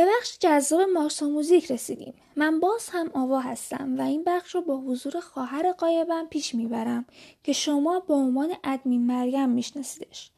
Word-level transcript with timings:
به 0.00 0.06
بخش 0.18 0.38
جذاب 0.40 0.80
مارس 0.80 1.22
موزیک 1.22 1.72
رسیدیم. 1.72 2.14
من 2.36 2.60
باز 2.60 2.88
هم 2.88 3.10
آوا 3.14 3.40
هستم 3.40 3.98
و 3.98 4.02
این 4.02 4.24
بخش 4.26 4.54
رو 4.54 4.60
با 4.60 4.76
حضور 4.76 5.20
خواهر 5.20 5.72
قایبم 5.72 6.26
پیش 6.26 6.54
می‌برم 6.54 7.06
که 7.44 7.52
شما 7.52 8.00
به 8.00 8.14
عنوان 8.14 8.54
ادمین 8.64 9.06
مریم 9.06 9.48
میشناسیدش. 9.48 10.30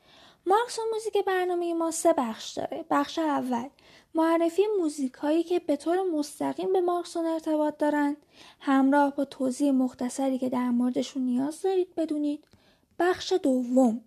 مارکس 0.46 0.78
و 0.78 0.82
موزیک 0.92 1.24
برنامه 1.24 1.74
ما 1.74 1.90
سه 1.90 2.12
بخش 2.12 2.52
داره. 2.52 2.84
بخش 2.90 3.18
اول 3.18 3.68
معرفی 4.14 4.62
موزیک 4.78 5.12
هایی 5.12 5.42
که 5.42 5.58
به 5.58 5.76
طور 5.76 6.02
مستقیم 6.02 6.72
به 6.72 6.80
مارکسون 6.80 7.26
ارتباط 7.26 7.76
دارند 7.76 8.16
همراه 8.60 9.16
با 9.16 9.24
توضیح 9.24 9.72
مختصری 9.72 10.38
که 10.38 10.48
در 10.48 10.70
موردشون 10.70 11.22
نیاز 11.22 11.62
دارید 11.62 11.94
بدونید. 11.94 12.44
بخش 12.98 13.32
دوم 13.42 14.00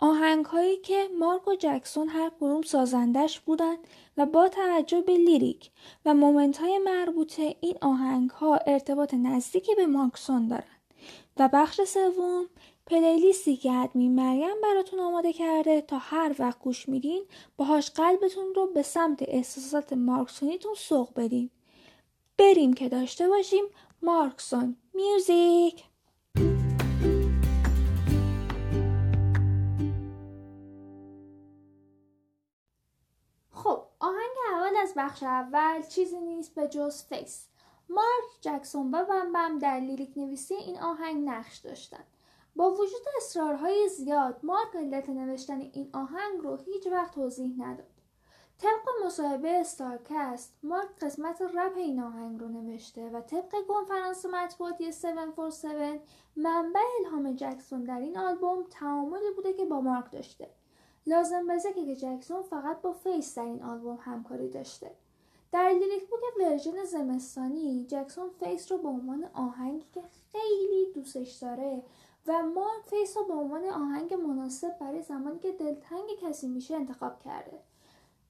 آهنگ 0.00 0.44
هایی 0.44 0.76
که 0.76 1.08
مارک 1.18 1.48
و 1.48 1.54
جکسون 1.54 2.08
هر 2.08 2.30
کدوم 2.40 2.62
سازندش 2.62 3.40
بودند 3.40 3.78
و 4.16 4.26
با 4.26 4.48
توجه 4.48 5.00
به 5.00 5.16
lyric 5.16 5.70
و 6.04 6.14
moment 6.14 6.58
های 6.58 6.78
مربوطه 6.78 7.56
این 7.60 7.78
آهنگ 7.80 8.30
ها 8.30 8.56
ارتباط 8.56 9.14
نزدیکی 9.14 9.74
به 9.74 9.86
مارکسون 9.86 10.48
دارند. 10.48 10.64
و 11.36 11.48
بخش 11.52 11.80
سوم 11.80 12.46
playlist 12.86 13.48
ی 13.48 13.56
که 13.56 13.72
ادمین 13.72 14.14
مریم 14.14 14.60
براتون 14.62 15.00
آماده 15.00 15.32
کرده 15.32 15.80
تا 15.80 15.98
هر 15.98 16.34
وقت 16.38 16.58
گوش 16.58 16.88
میدین 16.88 17.24
باهاش 17.56 17.90
قلبتون 17.90 18.54
رو 18.56 18.66
به 18.66 18.82
سمت 18.82 19.22
احساسات 19.28 19.92
مارکسونیتون 19.92 20.74
سوق 20.74 21.08
بدین. 21.16 21.50
بریم 22.38 22.72
که 22.72 22.88
داشته 22.88 23.28
باشیم 23.28 23.64
مارکسون 24.02 24.76
music. 24.94 25.84
از 34.88 34.94
بخش 34.96 35.22
اول 35.22 35.82
چیزی 35.82 36.20
نیست 36.20 36.54
به 36.54 36.68
جز 36.68 37.02
Face. 37.02 37.46
مارک 37.88 38.40
جکسون 38.40 38.90
و 38.94 39.04
بم 39.34 39.58
در 39.58 39.80
lyric 39.80 40.18
نویسی 40.18 40.54
این 40.54 40.80
آهنگ 40.80 41.28
نقش 41.28 41.56
داشتند 41.56 42.06
با 42.56 42.70
وجود 42.70 43.02
اصرارهای 43.16 43.88
زیاد 43.88 44.40
مارک 44.42 44.76
علت 44.76 45.08
نوشتن 45.08 45.60
این 45.60 45.90
آهنگ 45.92 46.40
رو 46.40 46.56
هیچ 46.56 46.86
وقت 46.86 47.14
توضیح 47.14 47.54
نداد. 47.58 47.90
طبق 48.58 49.06
مصاحبه 49.06 49.50
Star 49.50 50.04
Cast 50.04 50.58
مارک 50.62 50.88
قسمت 51.00 51.42
رپ 51.42 51.76
این 51.76 52.00
آهنگ 52.00 52.40
رو 52.40 52.48
نوشته 52.48 53.10
و 53.10 53.20
طبق 53.20 53.54
کنفرانس 53.68 54.26
مطبوعاتی 54.26 54.84
747 54.84 56.00
منبع 56.36 56.80
الهام 57.00 57.36
جکسون 57.36 57.84
در 57.84 58.00
این 58.00 58.18
آلبوم 58.18 58.64
تعاملی 58.70 59.30
بوده 59.36 59.52
که 59.52 59.64
با 59.64 59.80
مارک 59.80 60.12
داشته. 60.12 60.57
لازم 61.08 61.46
به 61.46 61.72
که 61.74 61.96
جکسون 61.96 62.42
فقط 62.42 62.80
با 62.80 62.92
Face 62.92 63.38
در 63.38 63.44
این 63.44 63.62
آلبوم 63.62 63.98
همکاری 64.00 64.48
داشته. 64.48 64.90
در 65.52 65.70
lyric 65.70 66.10
book 66.10 66.20
version 66.40 66.84
زمستانی 66.84 67.86
جکسون 67.88 68.30
Face 68.40 68.72
رو 68.72 68.78
به 68.78 68.88
عنوان 68.88 69.24
آهنگی 69.34 69.86
که 69.92 70.02
خیلی 70.32 70.92
دوستش 70.94 71.32
داره 71.32 71.82
و 72.26 72.42
مارک 72.42 72.84
Face 72.86 73.16
رو 73.16 73.24
به 73.24 73.32
عنوان 73.32 73.64
آهنگ 73.64 74.14
مناسب 74.14 74.78
برای 74.78 75.02
زمانی 75.02 75.38
که 75.38 75.52
دلتنگ 75.52 76.08
کسی 76.22 76.48
میشه 76.48 76.76
انتخاب 76.76 77.18
کرده. 77.18 77.58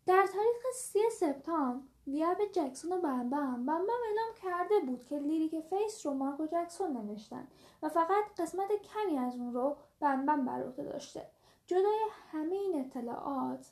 در 0.07 0.27
تاریخ 0.27 0.75
3 0.75 0.99
سپتامبر 1.13 1.81
V 2.07 2.15
App 2.15 2.39
جکسون 2.53 2.93
و 2.93 3.01
بم 3.01 3.31
بم 3.31 3.67
بم 3.67 3.81
اعلام 3.81 4.35
کرده 4.43 4.81
بود 4.87 5.05
که 5.05 5.19
lyric 5.19 5.61
Face 5.61 6.07
رو 6.07 6.15
مارک 6.15 6.41
و 6.41 6.47
جکسون 6.47 6.97
نوشتن 6.97 7.49
و 7.83 7.89
فقط 7.89 8.25
قسمت 8.39 8.69
کمی 8.69 9.19
از 9.19 9.35
اون 9.37 9.55
رو 9.55 9.77
بم 10.01 10.27
بم 10.27 10.45
بر 10.45 10.63
عهده 10.63 10.83
داشته. 10.83 11.27
جدای 11.69 11.99
همه 12.33 12.55
این 12.55 12.81
اطلاعات 12.81 13.67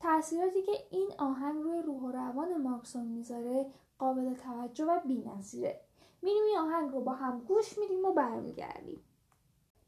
تاثیراتی 0.00 0.62
که 0.62 0.72
این 0.90 1.12
آهنگ 1.18 1.62
روی 1.62 1.82
روح 1.82 2.02
و 2.02 2.12
روان 2.12 2.62
مارکسون 2.62 3.06
می‌ذاره 3.06 3.66
قابل 3.98 4.34
توجه 4.34 4.84
و 4.84 5.00
بینظیره. 5.06 5.80
میریم 6.22 6.42
این 6.44 6.58
آهنگ 6.58 6.92
رو 6.92 7.00
با 7.00 7.12
هم 7.12 7.40
گوش 7.40 7.78
میدیم 7.78 8.04
و 8.04 8.12
برمیگردیم. 8.12 9.04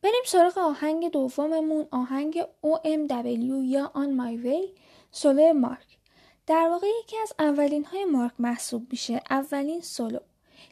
بریم 0.02 0.22
سراغ 0.26 0.58
آهنگ 0.58 1.10
دوممون 1.10 1.86
آهنگ 1.90 2.42
OMW 2.42 3.64
یا 3.64 3.92
On 3.94 4.20
My 4.20 4.44
Way 4.44 4.78
سولو 5.10 5.52
مارک. 5.52 5.98
در 6.46 6.68
واقع 6.70 6.86
یکی 7.02 7.16
از 7.18 7.32
اولین 7.38 7.84
های 7.84 8.04
مارک 8.04 8.32
محسوب 8.38 8.86
میشه 8.90 9.20
اولین 9.30 9.80
سولو. 9.80 10.18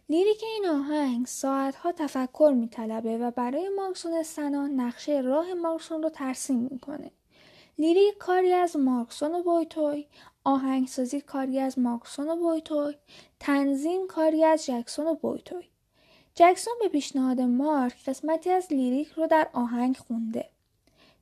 lyric 0.08 0.42
این 0.42 0.66
آهنگ 0.66 1.26
ساعتها 1.26 1.92
تفکر 1.92 2.52
میطلبه 2.56 3.18
و 3.18 3.30
برای 3.30 3.68
مارکسون 3.68 4.22
stan 4.22 4.57
ا 4.57 4.66
نقشه 4.66 5.20
راه 5.20 5.54
مارکسون 5.54 6.02
رو 6.02 6.08
ترسیم 6.08 6.68
می‌کنه. 6.70 7.10
lyric 7.78 8.18
کاری 8.18 8.52
از 8.52 8.76
مارکسون 8.76 9.34
و 9.34 9.42
بویتوی 9.42 10.06
آهنگسازی 10.44 11.20
کاری 11.20 11.58
از 11.58 11.78
مارکسون 11.78 12.28
و 12.28 12.36
بویتوی 12.36 12.94
تنظیم 13.40 14.06
کاری 14.06 14.44
از 14.44 14.66
جکسون 14.66 15.06
و 15.06 15.14
بویتوی. 15.14 15.68
جکسون 16.34 16.74
به 16.80 16.88
پیشنهاد 16.88 17.40
مارک 17.40 18.04
قسمتی 18.06 18.50
از 18.50 18.66
lyric 18.72 19.08
رو 19.08 19.26
در 19.26 19.48
آهنگ 19.52 19.96
خونده. 19.96 20.48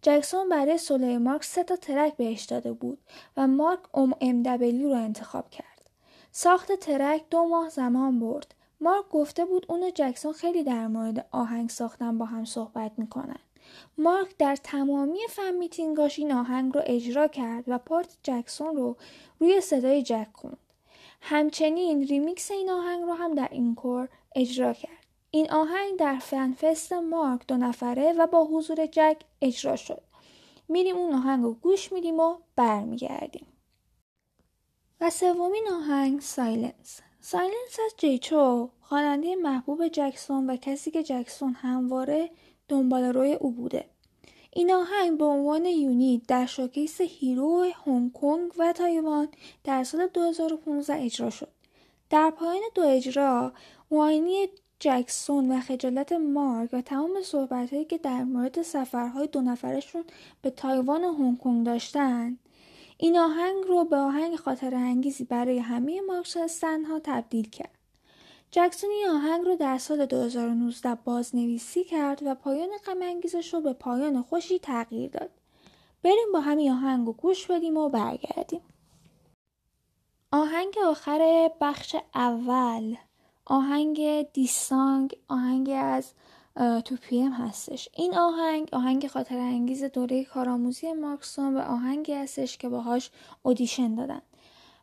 جکسون 0.03 0.49
برای 0.49 0.79
سوله 0.79 1.19
مارک 1.19 1.45
سه 1.45 1.65
تا 1.65 1.77
track 1.77 2.17
بهش 2.17 2.45
داده 2.45 2.73
بود 2.73 2.99
و 3.37 3.47
مارک 3.47 3.97
ام 3.97 4.15
ام 4.21 4.45
رو 4.83 4.91
انتخاب 4.91 5.51
کرد. 5.51 5.91
ساخت 6.33 6.73
track 6.73 7.25
دو 7.31 7.45
ماه 7.45 7.69
زمان 7.69 8.21
برد. 8.21 8.55
مارک 8.81 9.09
گفته 9.11 9.45
بود 9.45 9.67
اون 9.69 9.83
و 9.83 9.91
جکسون 9.95 10.33
خیلی 10.33 10.63
در 10.63 10.87
مورد 10.87 11.27
آهنگ 11.31 11.71
ساختن 11.71 12.19
با 12.19 12.25
هم 12.25 12.45
صحبت 12.45 12.93
می‌کنن. 12.97 13.39
مارک 13.99 14.37
در 14.39 14.57
تمامی 14.57 15.19
fan 15.29 15.51
meeting 15.51 16.03
اش 16.03 16.19
این 16.19 16.33
آهنگ 16.33 16.75
رو 16.75 16.83
اجرا 16.87 17.29
کرد 17.29 17.65
و 17.67 17.79
part 17.79 18.17
جکسون 18.23 18.77
رو 18.77 18.97
روی 19.41 19.61
صدای 19.61 20.03
جک 20.03 20.29
خوند. 20.35 20.59
همچنین 21.21 22.03
ریمیکس 22.03 22.51
این 22.51 22.71
آهنگ 22.71 23.05
رو 23.05 23.13
هم 23.13 23.35
در 23.35 23.49
encore 23.51 24.09
اجرا 24.37 24.73
کرد. 24.73 25.07
این 25.31 25.51
آهنگ 25.51 25.99
در 25.99 26.19
fanfest 26.19 26.93
مارک 26.93 27.47
دو 27.47 27.57
نفره 27.57 28.13
و 28.13 28.27
با 28.27 28.45
حضور 28.45 28.87
جک 28.87 29.17
اجرا 29.43 29.77
شد. 29.77 30.03
میریم 30.69 30.97
اون 30.97 31.15
آهنگ 31.15 31.45
رو 31.45 31.55
گوش 31.55 31.93
میدیم 31.93 32.21
و 32.21 32.37
برمیگردیم. 32.57 33.47
و 35.01 35.11
سومین 35.11 35.69
آهنگ 35.73 36.21
Silence 36.21 37.01
Silence 37.21 37.79
از 37.85 37.95
جی 37.97 38.26
چو 38.26 38.71
خواننده 38.81 39.37
محبوب 39.37 39.89
جکسون 39.89 40.51
و 40.51 40.57
کسی 40.57 40.91
که 40.91 41.03
جکسون 41.03 41.53
همواره 41.53 42.31
دنبال 42.69 43.05
روی 43.05 43.35
او 43.35 43.51
بوده. 43.51 43.85
این 44.53 44.73
آهنگ 44.73 45.19
به 45.19 45.25
عنوان 45.25 45.67
unit 45.67 46.23
در 46.29 46.47
showcase 46.47 47.01
هیرو 47.01 47.67
هنگ 47.87 48.13
کنگ 48.13 48.53
و 48.59 48.73
تایوان 48.73 49.29
در 49.65 49.85
سال 49.85 50.07
2015 50.07 50.95
اجرا 50.95 51.31
شد. 51.31 51.49
در 52.11 52.31
پایان 52.31 52.63
دو 52.75 52.83
اجرا 52.83 53.53
واینی 53.91 54.49
جکسون 54.81 55.53
و 55.53 55.61
خجالت 55.61 56.13
مارک 56.13 56.71
و 56.73 56.81
تمام 56.81 57.23
صحبتهایی 57.23 57.85
که 57.85 57.99
در 57.99 58.25
مورد 58.25 58.63
سفرهای 58.63 59.27
دو 59.27 59.41
نفرشون 59.41 60.05
به 60.43 60.51
تایوان 60.51 61.05
و 61.05 61.13
هنگ 61.13 61.39
کنگ 61.39 61.67
داشتن 61.67 62.39
این 63.01 63.19
آهنگ 63.19 63.65
رو 63.69 63.85
به 63.85 63.97
آهنگ 63.97 64.37
خاطر 64.37 64.75
انگیزی 64.75 65.25
برای 65.25 65.59
همه 65.59 66.01
ها 66.89 67.01
تبدیل 67.05 67.51
کرد. 67.51 67.79
جکسون 68.51 68.91
این 68.91 69.09
آهنگ 69.09 69.45
رو 69.45 69.57
در 69.57 69.79
سال 69.79 70.07
2019 70.07 70.95
بازنویسی 70.95 71.85
کرد 71.85 72.23
و 72.27 72.35
پایان 72.35 72.69
غم 72.87 73.03
انگیزش 73.03 73.55
رو 73.55 73.61
به 73.61 73.73
پایان 73.73 74.23
خوشی 74.23 74.59
تغییر 74.59 75.11
داد. 75.11 75.31
بریم 76.03 76.33
با 76.33 76.41
همین 76.41 76.73
آهنگ 76.73 77.07
رو 77.07 77.13
گوش 77.13 77.47
بدیم 77.47 77.77
و 77.77 77.89
برگردیم. 77.89 78.61
آهنگ 80.33 80.75
آخر 80.87 81.51
بخش 81.61 81.97
اول 82.15 82.97
آهنگ 83.45 84.23
دیسانگ 84.33 85.17
آهنگ 85.29 85.71
از 85.75 86.13
تو 86.59 86.97
پیم 86.97 87.33
هستش. 87.33 87.89
این 87.97 88.15
آهنگ 88.15 88.69
آهنگ 88.73 89.07
خاطر 89.07 89.39
انگیز 89.39 89.85
دوره 89.85 90.25
کارآموزی 90.25 90.93
مارکسون 90.93 91.57
و 91.57 91.61
آهنگی 91.61 92.13
هستش 92.13 92.59
که 92.59 92.69
باهاش 92.69 93.11
اودیشن 93.43 93.95
دادن. 93.95 94.23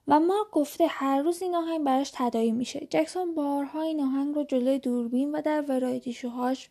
و 0.07 0.19
مارک 0.19 0.51
گفته 0.51 0.87
هر 0.87 1.21
روز 1.21 1.41
این 1.41 1.55
آهنگ 1.55 1.83
براش 1.83 2.11
تدایی 2.13 2.51
میشه. 2.51 2.87
جکسون 2.89 3.35
بارها 3.35 3.81
این 3.81 4.01
آهنگ 4.01 4.35
رو 4.35 4.43
جلوی 4.43 4.79
دوربین 4.79 5.31
و 5.31 5.41
در 5.41 5.61
ورایتی 5.61 6.13
شوهاش 6.13 6.69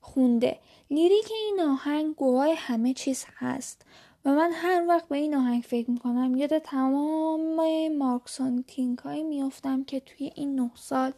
خونده. 0.00 0.58
لیریک 0.90 1.28
این 1.30 1.60
آهنگ 1.60 2.14
گواه 2.14 2.54
همه 2.54 2.94
چیز 2.94 3.24
هست. 3.36 3.82
و 4.24 4.30
من 4.30 4.50
هر 4.52 4.86
وقت 4.88 5.08
به 5.08 5.16
این 5.16 5.34
آهنگ 5.34 5.62
فکر 5.62 5.90
می‌کنم 5.90 6.36
یاد 6.36 6.58
تمام 6.58 7.88
مارکسون 7.96 8.64
تینک 8.66 8.98
هایی 8.98 9.22
میفتم 9.22 9.84
که 9.84 10.00
توی 10.00 10.32
این 10.34 10.54
نه 10.54 10.70
سال 10.74 11.12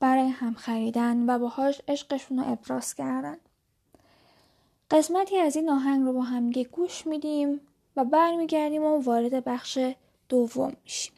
برای 0.00 0.28
هم 0.28 0.54
خریدن 0.54 1.30
و 1.30 1.38
باهاش 1.38 1.80
عشقشون 1.88 2.38
رو 2.38 2.52
ابراز 2.52 2.94
کردن 2.94 3.36
قسمتی 4.90 5.38
از 5.38 5.56
این 5.56 5.70
آهنگ 5.70 6.04
رو 6.04 6.12
با 6.12 6.22
همگه 6.22 6.64
گوش 6.64 7.06
میدیم 7.06 7.60
و 7.96 8.04
برمیگردیم 8.04 8.82
و 8.82 9.02
وارد 9.02 9.44
بخش 9.44 9.78
دوم 10.28 10.72
میشیم 10.84 11.12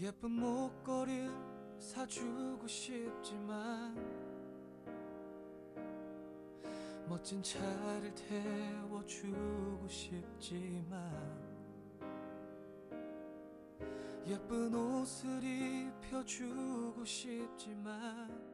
예쁜 0.00 0.32
목걸이 0.32 1.28
사주고 1.81 2.67
싶지만 2.67 3.95
멋진 7.09 7.41
차를 7.41 8.13
태워주고 8.13 9.87
싶지만 9.89 11.41
예쁜 14.27 14.73
옷을 14.75 15.43
입혀주고 15.43 17.03
싶지만 17.03 18.50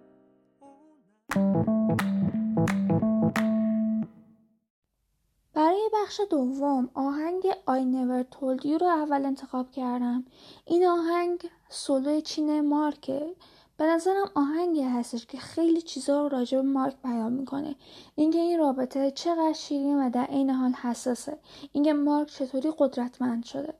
بخش 5.94 6.22
دوم 6.30 6.90
آهنگ 6.94 7.52
I 7.52 7.80
Never 7.96 8.36
Told 8.36 8.66
You 8.66 8.82
رو 8.82 8.88
اول 8.88 9.26
انتخاب 9.26 9.72
کردم. 9.72 10.26
این 10.66 10.88
آهنگ 10.88 11.50
سولو 11.70 12.22
چین 12.22 12.62
مارکه 12.62 13.36
به 13.78 13.86
نظرم 13.86 14.32
آهنگی 14.36 14.82
هستش 14.82 15.26
که 15.26 15.38
خیلی 15.38 15.82
چیزا 15.82 16.22
رو 16.22 16.30
راجع 16.30 16.58
به 16.58 16.68
مارک 16.68 16.96
بیان 17.04 17.34
می‌کنه. 17.34 17.76
اینکه 18.16 18.40
این 18.40 18.60
رابطه 18.60 19.12
چقدر 19.12 19.54
شیرین 19.54 19.98
و 19.98 20.10
در 20.10 20.24
عین 20.24 20.50
حال 20.50 20.72
حساسه. 20.72 21.38
اینکه 21.72 21.94
مارک 21.94 22.28
چطوری 22.28 22.74
قدرتمند 22.78 23.44
شده. 23.44 23.74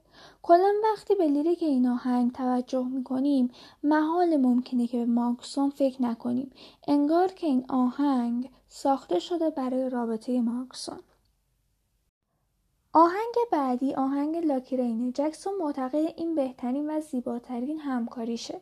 کلا 0.44 0.72
وقتی 0.84 1.16
به 1.16 1.28
لیریک 1.28 1.64
این 1.64 1.88
آهنگ 1.88 2.32
توجه 2.32 2.86
می‌کنیم 2.86 3.52
محال 3.84 4.38
ممکنه 4.38 4.88
که 4.88 4.98
به 4.98 5.06
مارکسون 5.06 5.70
فکر 5.70 6.02
نکنیم. 6.02 6.52
انگار 6.88 7.28
که 7.28 7.48
این 7.48 7.66
آهنگ 7.70 8.50
ساخته 8.70 9.20
شده 9.20 9.50
برای 9.50 9.90
رابطه 9.90 10.42
مارکسون 10.42 11.00
آهنگ 12.98 13.36
بعدی 13.52 13.96
آهنگ 13.96 14.38
لاکی 14.38 14.78
رینه 14.78 15.12
جکسون 15.12 15.54
معتقد 15.60 15.96
این 15.96 16.36
بهترین 16.36 16.90
و 16.90 17.02
زیباترین 17.02 17.80
همکاریشه. 17.80 18.62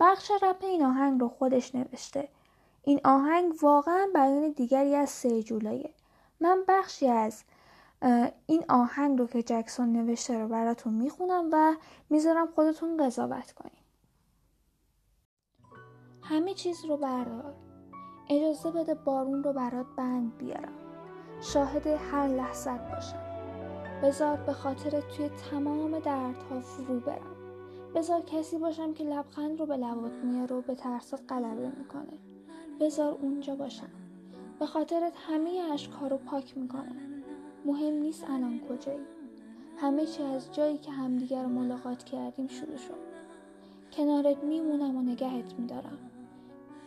بخش 0.00 0.30
رپ 0.42 0.64
این 0.64 0.84
آهنگ 0.84 1.20
رو 1.20 1.28
خودش 1.28 1.74
نوشته. 1.74 2.28
این 2.84 3.00
آهنگ 3.04 3.52
واقعا 3.62 4.08
بیان 4.14 4.50
دیگری 4.50 4.94
از 4.94 5.10
سه 5.10 5.42
جولایه 5.42 5.90
من 6.40 6.64
بخشی 6.68 7.08
از 7.08 7.42
این 8.46 8.64
آهنگ 8.68 9.18
رو 9.18 9.26
که 9.26 9.42
جکسون 9.42 9.92
نوشته 9.92 10.38
رو 10.38 10.48
براتون 10.48 10.94
می‌خونم 10.94 11.48
و 11.52 11.74
می‌ذارم 12.10 12.46
خودتون 12.46 12.96
قضاوت 12.96 13.52
کنیم 13.52 13.84
همه 16.22 16.54
چیز 16.54 16.84
رو 16.84 16.96
بردار. 16.96 17.54
اجازه 18.30 18.70
بده 18.70 18.94
بارون 18.94 19.42
رو 19.42 19.52
برات 19.52 19.86
بند 19.96 20.38
بیارم. 20.38 20.78
شاهد 21.40 21.86
هر 21.86 22.28
لحظت 22.28 22.94
باشم. 22.94 23.27
بذار 24.02 24.36
به 24.36 24.52
خاطر 24.52 25.00
توی 25.00 25.28
تمام 25.28 25.98
دردها 25.98 26.60
فرو 26.60 27.00
برم. 27.00 27.36
بذار 27.94 28.20
کسی 28.20 28.58
باشم 28.58 28.92
که 28.92 29.04
لبخند 29.04 29.60
رو 29.60 29.66
به 29.66 29.76
لبات 29.76 30.12
میاره 30.12 30.56
و 30.56 30.60
به 30.60 30.74
ترسات 30.74 31.20
غلبه 31.28 31.68
می‌کنه. 31.78 32.18
بذار 32.80 33.18
اونجا 33.22 33.54
باشم. 33.54 33.90
به 34.58 34.66
خاطرت 34.66 35.12
همه 35.16 35.50
اشکها 35.72 36.06
رو 36.06 36.16
پاک 36.16 36.58
می‌کنم. 36.58 36.96
مهم 37.64 37.94
نیست 37.94 38.24
الان 38.30 38.60
کجایی. 38.68 39.06
همه 39.76 40.06
چی 40.06 40.22
از 40.22 40.52
جایی 40.52 40.78
که 40.78 40.90
همدیگر 40.90 41.42
رو 41.42 41.48
ملاقات 41.48 42.04
کردیم 42.04 42.46
شروع 42.46 42.76
شد. 42.76 43.08
کنارت 43.92 44.44
میمونم 44.44 44.96
و 44.96 45.02
نگهت 45.02 45.54
میدارم. 45.58 45.98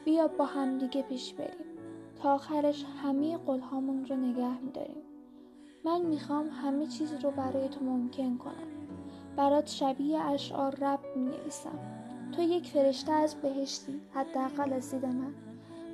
بیا 0.05 0.27
با 0.27 0.45
همدیگه 0.45 1.01
پیش 1.01 1.33
بریم. 1.33 1.65
تا 2.21 2.33
آخرش 2.33 2.85
همه 3.03 3.37
قلهامون 3.37 4.05
رو 4.05 4.15
نگه 4.15 4.59
میداریم. 4.59 5.03
من 5.85 6.01
می‌خوام 6.01 6.49
همه 6.49 6.87
چیز 6.87 7.13
رو 7.23 7.31
برای 7.31 7.69
تو 7.69 7.85
ممکن 7.85 8.37
کنم. 8.37 8.67
برات 9.35 9.67
شبیه 9.67 10.19
اشعار 10.19 10.75
رب 10.75 10.99
می 11.15 11.23
نویسم 11.23 11.79
تو 12.31 12.41
یک 12.41 12.67
فرشته 12.67 13.11
از 13.11 13.35
بهشتی 13.35 14.01
حداقل 14.13 14.73
از 14.73 14.91
دید 14.91 15.05
من. 15.05 15.33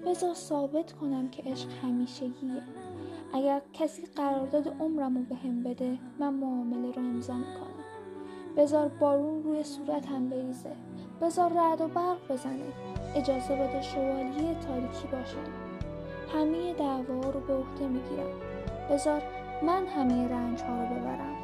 بذار 0.06 0.34
ثابت 0.34 0.94
کنم 0.94 1.30
که 1.30 1.44
عشق 1.44 1.70
همیشگیه. 1.84 2.62
اگر 3.34 3.62
کسی 3.74 4.06
قرارداد 4.16 4.68
عمرمو 4.80 5.24
به 5.24 5.36
هم 5.36 5.64
بده 5.64 5.98
من 6.20 6.34
معامله 6.34 6.92
رو 6.92 7.02
امضا 7.02 7.34
می‌کنم. 7.34 7.84
بذار 8.58 8.88
بارون 8.88 9.44
روی 9.44 9.64
صورتم 9.64 10.30
بریزه. 10.30 10.76
بذار 11.22 11.54
رعد 11.54 11.82
و 11.82 11.88
برق 11.88 12.32
بزنه. 12.32 12.74
اجازه 13.16 13.56
بده 13.56 13.82
شوالیه 13.82 14.56
تاریکی 14.68 15.08
باشم. 15.12 15.52
همه 16.34 16.74
دعوا 16.74 17.30
رو 17.30 17.40
به 17.40 17.54
عهده 17.54 17.88
می‌گیرم. 17.88 18.32
بذار 18.92 19.22
من 19.64 19.88
همه 19.88 20.28
رنج 20.28 20.62
ها 20.62 20.84
رو 20.84 20.86
ببرم. 20.86 21.36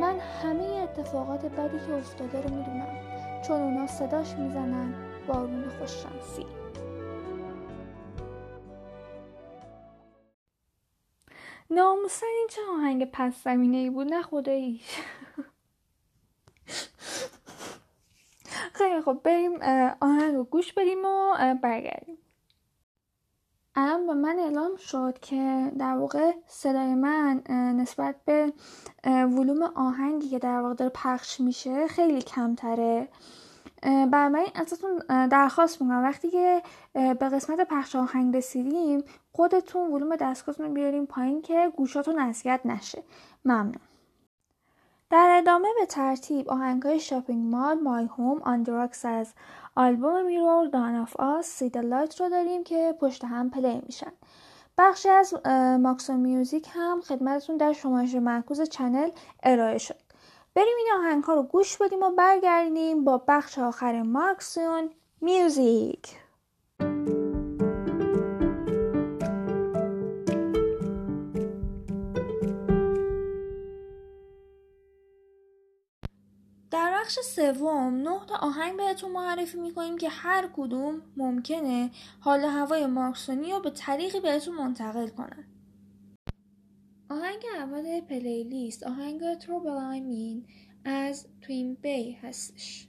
من 0.00 0.18
همه 0.20 0.64
اتفاقات 0.64 1.46
بدی 1.46 1.78
که 1.86 1.94
افتاده 1.94 2.42
رو 2.42 2.50
می‌دونم. 2.54 2.96
چون 3.46 3.60
اونا 3.60 3.86
صداش 3.86 4.34
می‌زنن 4.34 4.94
بارون 5.26 5.68
خوششانسی 5.68 6.46
ناموسن 11.70 12.26
این 12.26 12.46
چه 12.50 12.60
آهنگ 12.72 13.10
پس 13.12 13.44
زمینه 13.44 13.76
ای 13.76 13.90
بود؟ 13.90 14.14
نه 14.14 14.22
خداییش. 14.22 14.96
خیلی 18.78 19.00
خب 19.02 19.20
بریم 19.24 19.62
آهنگ 20.00 20.34
رو 20.34 20.44
گوش 20.44 20.72
بدیم 20.72 21.04
و 21.04 21.34
برگردیم. 21.62 22.18
الان 23.76 24.06
به 24.06 24.14
من 24.14 24.38
اعلام 24.38 24.76
شد 24.76 25.18
که 25.22 25.72
در 25.78 25.96
واقع 25.96 26.32
صدای 26.46 26.94
من 26.94 27.42
نسبت 27.76 28.14
به 28.24 28.52
ولوم 29.04 29.62
آهنگی 29.62 30.28
که 30.28 30.38
در 30.38 30.60
واقع 30.60 30.74
داره 30.74 30.90
پخش 30.94 31.40
میشه 31.40 31.86
خیلی 31.86 32.22
کمتره. 32.22 33.08
بنابراین 33.82 34.48
ازتون 34.54 34.98
درخواست 35.26 35.82
می‌کنم. 35.82 36.02
وقتی 36.04 36.30
که 36.30 36.62
به 36.94 37.14
قسمت 37.14 37.60
پخش 37.60 37.96
آهنگ 37.96 38.36
رسیدیم 38.36 39.04
خودتون 39.32 39.92
ولوم 39.92 40.16
دستگاهتون 40.16 40.66
رو 40.66 40.72
بیاریم 40.72 41.06
پایین 41.06 41.42
که 41.42 41.72
گوشاتون 41.76 42.18
اذیت 42.18 42.60
نشه. 42.64 43.02
ممنون. 43.44 43.74
در 45.10 45.36
ادامه 45.38 45.68
به 45.80 45.86
ترتیب 45.86 46.48
آهنگهای 46.48 47.00
شاپینگ 47.00 47.54
مال، 47.54 47.80
مای 47.80 48.04
هوم، 48.04 48.42
آندراکس 48.42 49.04
از 49.04 49.34
آلبوم 49.76 50.24
میرور، 50.26 50.66
دان 50.66 50.96
آف 50.96 51.16
آس، 51.16 51.46
سید 51.46 51.78
لایت 51.78 52.20
رو 52.20 52.28
داریم 52.28 52.64
که 52.64 52.94
پشت 53.00 53.24
هم 53.24 53.50
پلی 53.50 53.80
میشن. 53.86 54.12
بخشی 54.78 55.08
از 55.08 55.34
ماکسو 55.80 56.12
میوزیک 56.12 56.68
هم 56.72 57.00
خدمتتون 57.00 57.56
در 57.56 57.72
شمارش 57.72 58.14
مرکوز 58.14 58.62
چنل 58.62 59.10
ارائه 59.42 59.78
شد. 59.78 60.00
بریم 60.54 60.74
این 60.78 60.88
آهنگ 60.98 61.24
ها 61.24 61.34
رو 61.34 61.42
گوش 61.42 61.76
بدیم 61.76 62.02
و 62.02 62.10
برگردیم 62.10 63.04
با 63.04 63.24
بخش 63.28 63.58
آخر 63.58 64.02
ماکسون 64.02 64.90
میوزیک. 65.20 66.16
بخش 76.72 77.18
سوم 77.18 77.94
نه 77.94 78.26
تا 78.26 78.36
آهنگ 78.36 78.76
بهتون 78.76 79.12
معرفی 79.12 79.58
می‌کنیم 79.58 79.98
که 79.98 80.08
هر 80.08 80.50
کدوم 80.56 81.02
ممکنه 81.16 81.90
حال 82.20 82.40
هوای 82.44 82.86
مارکسونی 82.86 83.52
رو 83.52 83.60
به 83.60 83.70
طریقی 83.70 84.20
بهتون 84.20 84.54
منتقل 84.54 85.08
کنن. 85.08 85.44
آهنگ 87.10 87.42
اول 87.56 88.00
پلیلیست 88.00 88.82
آهنگ 88.82 89.34
تروبل 89.34 90.00
مین 90.00 90.46
از 90.84 91.26
توین 91.40 91.74
بی 91.74 92.12
هستش. 92.12 92.88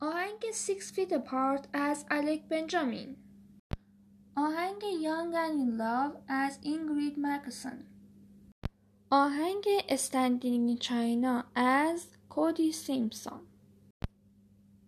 آهنگ 0.00 0.40
Six 0.52 0.94
Feet 0.94 1.10
Apart 1.10 1.66
از 1.72 2.06
الک 2.10 2.48
بنجامین. 2.48 3.16
آهنگ 4.36 4.80
Young 4.80 5.34
and 5.34 5.54
in 5.54 5.78
Love 5.80 6.16
از 6.28 6.58
اینگرید 6.62 7.14
مکسون. 7.18 7.86
آهنگ 9.10 9.64
in 9.88 10.82
China 10.82 11.44
از 11.54 12.06
کودی 12.34 12.72
سیمپسون 12.72 13.40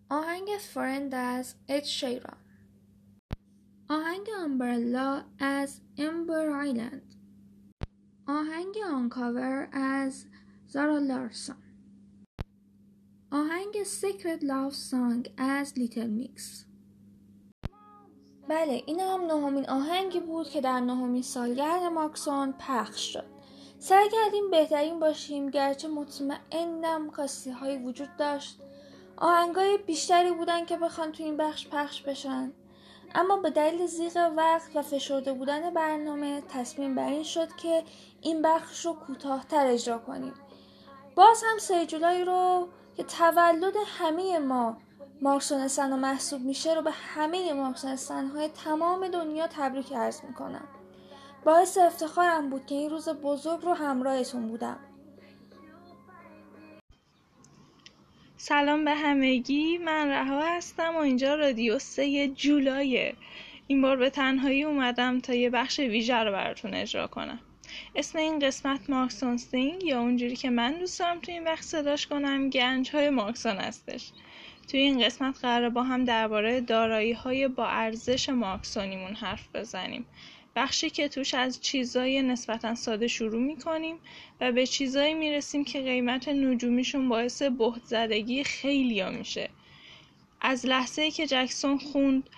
آهنگ 0.09 0.47
Friend 0.59 1.15
از 1.15 1.55
اد 1.67 1.83
شیران. 1.83 2.37
آهنگ 3.89 4.27
Umbrella 4.43 5.23
از 5.39 5.81
امبر 5.97 6.49
آیلند 6.49 7.15
آهنگ 8.27 8.75
Uncover 8.93 9.69
از 9.71 10.25
زارا 10.67 10.97
لارسون 10.97 11.55
آهنگ 13.31 13.83
Secret 13.83 14.43
Love 14.43 14.73
Song 14.73 15.33
از 15.37 15.73
لیتل 15.79 16.09
میکس 16.09 16.65
بله 18.49 18.83
این 18.85 18.99
هم 18.99 19.21
نهمین 19.21 19.69
آهنگی 19.69 20.19
بود 20.19 20.49
که 20.49 20.61
در 20.61 20.79
نهمین 20.79 21.21
سالگرد 21.21 21.83
مارکسون 21.83 22.51
پخش 22.59 23.13
شد. 23.13 23.34
سعی 23.85 24.09
کردیم 24.09 24.51
بهترین 24.51 24.99
باشیم 24.99 25.49
گرچه 25.49 25.87
مطمئنم 25.87 27.09
کاستی 27.09 27.51
های 27.51 27.77
وجود 27.77 28.15
داشت. 28.17 28.59
آهنگای 29.17 29.77
بیشتری 29.77 30.31
بودن 30.31 30.65
که 30.65 30.77
بخوان 30.77 31.11
تو 31.11 31.23
این 31.23 31.37
بخش 31.37 31.67
پخش 31.67 32.01
بشن. 32.01 32.51
اما 33.15 33.37
به 33.37 33.49
دلیل 33.49 33.85
زیغ 33.85 34.33
وقت 34.37 34.75
و 34.75 34.81
فشرده 34.81 35.33
بودن 35.33 35.73
برنامه 35.73 36.41
تصمیم 36.41 36.95
بر 36.95 37.09
این 37.09 37.23
شد 37.23 37.55
که 37.55 37.83
این 38.21 38.41
بخش 38.41 38.85
رو 38.85 38.93
کوتاهتر 38.93 39.67
اجرا 39.67 39.97
کنیم. 39.97 40.33
باز 41.15 41.43
هم 41.43 41.57
سه 41.57 41.85
جولای 41.85 42.23
رو 42.23 42.67
که 42.97 43.03
تولد 43.03 43.73
همه 43.85 44.39
ما 44.39 44.77
مارکسونستن 45.21 45.93
و 45.93 45.95
محسوب 45.95 46.41
میشه 46.41 46.73
رو 46.73 46.81
به 46.81 46.91
همه 46.91 47.53
مارکسونستن 47.53 48.27
های 48.27 48.47
تمام 48.47 49.07
دنیا 49.07 49.47
تبریک 49.47 49.93
عرض 49.93 50.23
می‌کنم. 50.23 50.67
باعث 51.45 51.77
افتخارم 51.77 52.49
بود 52.49 52.65
که 52.65 52.75
این 52.75 52.89
روز 52.89 53.09
بزرگ 53.09 53.61
رو 53.61 53.73
همراهتون 53.73 54.47
بودم. 54.47 54.79
سلام 58.37 58.85
به 58.85 58.91
همگی 58.95 59.77
من 59.77 60.07
رها 60.07 60.55
هستم 60.55 60.95
و 60.95 60.97
اینجا 60.97 61.35
رادیو 61.35 61.79
سه 61.79 62.27
جولایه. 62.27 63.15
این 63.67 63.81
بار 63.81 63.97
به 63.97 64.09
تنهایی 64.09 64.63
اومدم 64.63 65.19
تا 65.19 65.33
یه 65.33 65.49
بخش 65.49 65.79
ویژه 65.79 66.15
رو 66.15 66.31
براتون 66.31 66.73
اجرا 66.73 67.07
کنم. 67.07 67.39
اسم 67.95 68.17
این 68.17 68.39
قسمت 68.39 68.89
مارکسون 68.89 69.37
thing 69.37 69.83
یا 69.83 69.99
اونجوری 69.99 70.35
که 70.35 70.49
من 70.49 70.73
دوست 70.73 70.99
دارم 70.99 71.19
تو 71.19 71.31
این 71.31 71.43
وقت 71.43 71.61
صداش 71.61 72.07
کنم 72.07 72.49
گنج 72.49 72.89
های 72.89 73.09
مارکسون 73.09 73.57
هستش. 73.57 74.11
توی 74.71 74.79
این 74.79 75.05
قسمت 75.05 75.39
قراره 75.41 75.69
با 75.69 75.83
هم 75.83 76.03
درباره 76.03 76.61
دارایی 76.61 77.13
های 77.13 77.47
با 77.47 77.67
ارزش 77.67 78.29
مارکسونیمون 78.29 79.15
حرف 79.15 79.47
بزنیم. 79.53 80.05
بخشی 80.55 80.89
که 80.89 81.07
توش 81.07 81.33
از 81.33 81.61
چیزای 81.61 82.21
نسبتا 82.21 82.75
ساده 82.75 83.07
شروع 83.07 83.41
می‌کنیم 83.41 83.95
و 84.41 84.51
به 84.51 84.67
چیزایی 84.67 85.13
می‌رسیم 85.13 85.63
که 85.63 85.81
قیمت 85.81 86.27
نجومیشون 86.27 87.09
باعث 87.09 87.41
بهت 87.41 87.83
زدگی 87.83 88.43
خیلی 88.43 89.09
میشه. 89.09 89.49
از 90.41 90.65
لحظه 90.65 91.01
ای 91.01 91.11
که 91.11 91.27
جکسون 91.27 91.77
خوند 91.77 92.29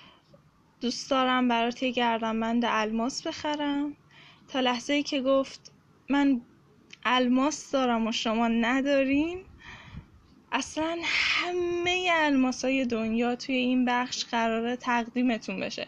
دوست 0.81 1.11
دارم 1.11 1.47
برات 1.47 1.83
یه 1.83 1.91
گردنبند 1.91 2.63
الماس 2.65 3.27
بخرم. 3.27 3.95
تا 4.47 4.59
لحظه 4.59 4.93
ای 4.93 5.03
که 5.03 5.21
گفت 5.21 5.71
من 6.09 6.41
الماس 7.05 7.71
دارم 7.71 8.07
و 8.07 8.11
شما 8.11 8.47
ندارین؟ 8.47 9.39
اصلا 10.51 10.97
همه 11.03 12.09
الماس 12.13 12.65
های 12.65 12.85
دنیا 12.85 13.35
توی 13.35 13.55
این 13.55 13.85
بخش 13.85 14.25
قراره 14.25 14.75
تقدیمتون 14.75 15.59
بشه. 15.59 15.87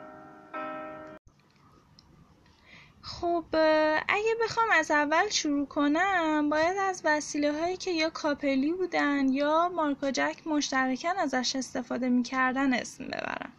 خب 3.03 3.45
اگه 4.07 4.35
بخوام 4.43 4.67
از 4.71 4.91
اول 4.91 5.29
شروع 5.29 5.67
کنم 5.67 6.49
باید 6.49 6.77
از 6.77 7.01
وسیله 7.05 7.59
هایی 7.59 7.77
که 7.77 7.91
یا 7.91 8.09
کاپلی 8.09 8.73
بودن 8.73 9.29
یا 9.29 9.69
مارکا 9.69 10.11
جک 10.11 10.47
مشترکن 10.47 11.17
ازش 11.17 11.55
استفاده 11.55 12.09
می‌کردن 12.09 12.73
اسم 12.73 13.05
ببرم. 13.07 13.51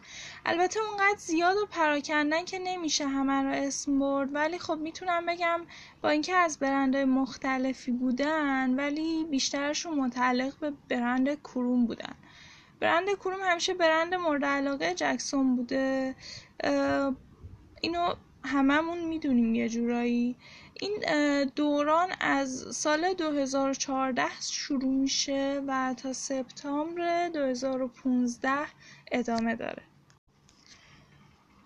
البته 0.45 0.79
اونقدر 0.79 1.17
زیاد 1.17 1.57
و 1.57 1.65
پراکندن 1.65 2.45
که 2.45 2.59
نمیشه 2.59 3.07
همه 3.07 3.43
رو 3.43 3.49
اسم 3.49 3.99
برد 3.99 4.35
ولی 4.35 4.59
خب 4.59 4.77
می‌تونم 4.77 5.25
بگم 5.25 5.61
با 6.01 6.09
اینکه 6.09 6.35
از 6.35 6.59
برندهای 6.59 7.05
مختلفی 7.05 7.91
بودن 7.91 8.75
ولی 8.75 9.23
بیشترشون 9.23 9.93
متعلق 9.99 10.53
به 10.59 10.73
برند 10.89 11.41
کروم 11.41 11.85
بودن. 11.85 12.15
برند 12.79 13.09
کروم 13.09 13.39
همیشه 13.43 13.73
برند 13.73 14.15
مورد 14.15 14.45
علاقه 14.45 14.93
جکسون 14.93 15.55
بوده. 15.55 16.15
اینو 17.81 18.13
هممون 18.45 18.99
می‌دونیم 19.05 19.55
یه 19.55 19.69
جورایی. 19.69 20.35
این 20.81 21.03
دوران 21.55 22.09
از 22.19 22.75
سال 22.75 23.13
2014 23.13 24.23
شروع 24.41 24.93
میشه 24.93 25.61
و 25.67 25.93
تا 25.97 26.13
سپتامبر 26.13 27.29
2015 27.29 28.49
ادامه 29.11 29.55
داره. 29.55 29.83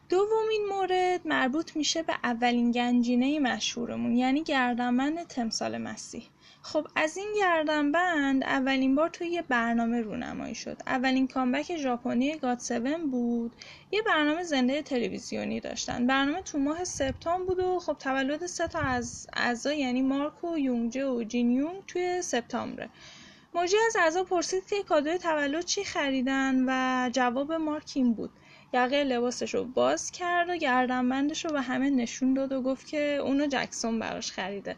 دومین 0.09 0.65
مورد 0.69 1.27
مربوط 1.27 1.75
میشه 1.75 2.03
به 2.03 2.13
اولین 2.23 2.71
گنجینه 2.71 3.39
مشهورمون 3.39 4.15
یعنی 4.15 4.43
گردنبند 4.43 5.27
تمثال 5.27 5.77
مسیح. 5.77 6.23
خب 6.61 6.87
از 6.95 7.17
این 7.17 7.27
گردنبند 7.39 8.43
اولین 8.43 8.95
بار 8.95 9.09
توی 9.09 9.27
یه 9.27 9.41
برنامه 9.41 10.01
رونمایی 10.01 10.55
شد. 10.55 10.77
اولین 10.87 11.27
کامبک 11.27 11.77
ژاپنی 11.77 12.37
گاد 12.37 12.57
7 12.57 12.71
بود. 13.11 13.51
یه 13.91 14.01
برنامه 14.01 14.43
زنده 14.43 14.81
تلویزیونی 14.81 15.59
داشتن. 15.59 16.07
برنامه 16.07 16.41
تو 16.41 16.59
ماه 16.59 16.83
سپتامبر 16.83 17.45
بود 17.45 17.59
و 17.59 17.79
خب 17.79 17.97
تولد 17.99 18.45
سه 18.45 18.67
تا 18.67 18.79
از 18.79 19.27
اعضا 19.33 19.73
یعنی 19.73 20.01
مارک 20.01 20.43
و 20.43 20.57
یونگجه 20.57 21.05
و 21.05 21.23
جین 21.23 21.51
یونگ 21.51 21.83
توی 21.87 22.21
سپتامبره. 22.21 22.89
موجی 23.53 23.77
از 23.87 23.95
اعضا 23.95 24.23
پرسید 24.23 24.65
که 24.69 24.83
کادوی 24.83 25.17
تولد 25.17 25.65
چی 25.65 25.83
خریدن 25.83 26.65
و 26.67 27.09
جواب 27.09 27.53
مارک 27.53 27.91
این 27.95 28.13
بود. 28.13 28.29
یقه 28.73 29.03
لباسش 29.03 29.53
رو 29.53 29.63
باز 29.63 30.11
کرد 30.11 30.49
و 30.49 30.55
گردنبندش 30.55 31.45
رو 31.45 31.51
به 31.51 31.61
همه 31.61 31.89
نشون 31.89 32.33
داد 32.33 32.51
و 32.51 32.61
گفت 32.61 32.87
که 32.87 33.15
اونو 33.15 33.47
جکسون 33.47 33.99
براش 33.99 34.31
خریده. 34.31 34.75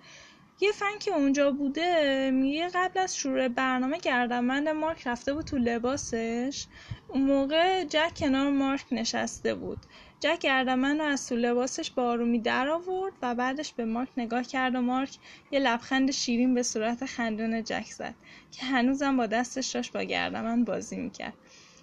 یه 0.62 0.72
فن 0.72 1.00
که 1.00 1.12
اونجا 1.12 1.52
بوده 1.52 2.32
میگه 2.32 2.70
قبل 2.74 3.00
از 3.00 3.18
شروع 3.18 3.48
برنامه 3.48 3.98
گردنبند 3.98 4.70
مارک 4.70 5.08
رفته 5.08 5.34
بود 5.34 5.46
تو 5.46 5.58
لباسش. 5.58 6.66
اون 7.08 7.22
موقع 7.22 7.84
جک 7.84 8.12
کنار 8.16 8.52
مارک 8.52 8.86
نشسته 8.92 9.56
بود. 9.56 9.78
جک 10.20 10.40
گردنبند 10.40 11.02
رو 11.02 11.08
از 11.08 11.30
تو 11.30 11.36
لباسش 11.36 11.92
با 11.92 12.04
آرومی 12.04 12.40
در 12.40 12.70
آورد 12.70 13.14
و 13.22 13.36
بعدش 13.36 13.74
به 13.74 13.86
مارک 13.86 14.10
نگاه 14.18 14.44
کرد 14.44 14.76
و 14.76 14.82
مارک 14.82 15.18
یه 15.52 15.60
لبخند 15.60 16.12
شیرین 16.12 16.54
به 16.54 16.64
صورت 16.64 17.06
خندون 17.06 17.64
جک 17.64 17.86
زد 17.86 18.16
که 18.52 18.66
هنوزم 18.66 19.18
با 19.18 19.26
دستش 19.26 19.68
داشت 19.70 19.94
با 19.94 20.04
گردنبند 20.04 20.66
بازی 20.66 20.98
می‌کرد. 20.98 21.34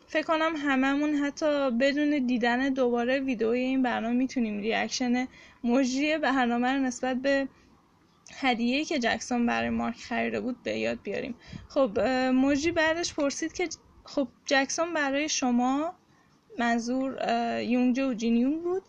فکر 0.09 0.27
کنم 0.27 0.57
هممون 0.57 1.15
حتی 1.15 1.71
بدون 1.71 2.27
دیدن 2.27 2.69
دوباره 2.69 3.21
ویدئوی 3.21 3.61
این 3.61 3.83
برنامه 3.83 4.15
می‌تونیم 4.15 4.59
reaction 4.61 5.29
مجری 5.65 6.19
برنامه 6.19 6.73
رو 6.73 6.79
نسبت 6.79 7.17
به 7.17 7.49
هدیه‌ای 8.35 8.85
که 8.85 8.99
جکسون 8.99 9.47
برای 9.47 9.71
مارک 9.71 9.97
خریده 9.97 10.41
بود 10.41 10.63
به 10.63 10.79
یاد 10.79 11.03
بیاریم. 11.03 11.35
خب 11.69 12.01
موجی 12.35 12.71
بعدش 12.71 13.15
پرسید 13.15 13.53
که 13.53 13.69
خب 14.05 14.29
جکسون 14.47 14.95
برای 14.95 15.29
شما 15.29 15.95
منظور 16.59 17.19
یونگجه 17.63 18.07
و 18.07 18.15
جینیون 18.15 18.63
بود. 18.63 18.83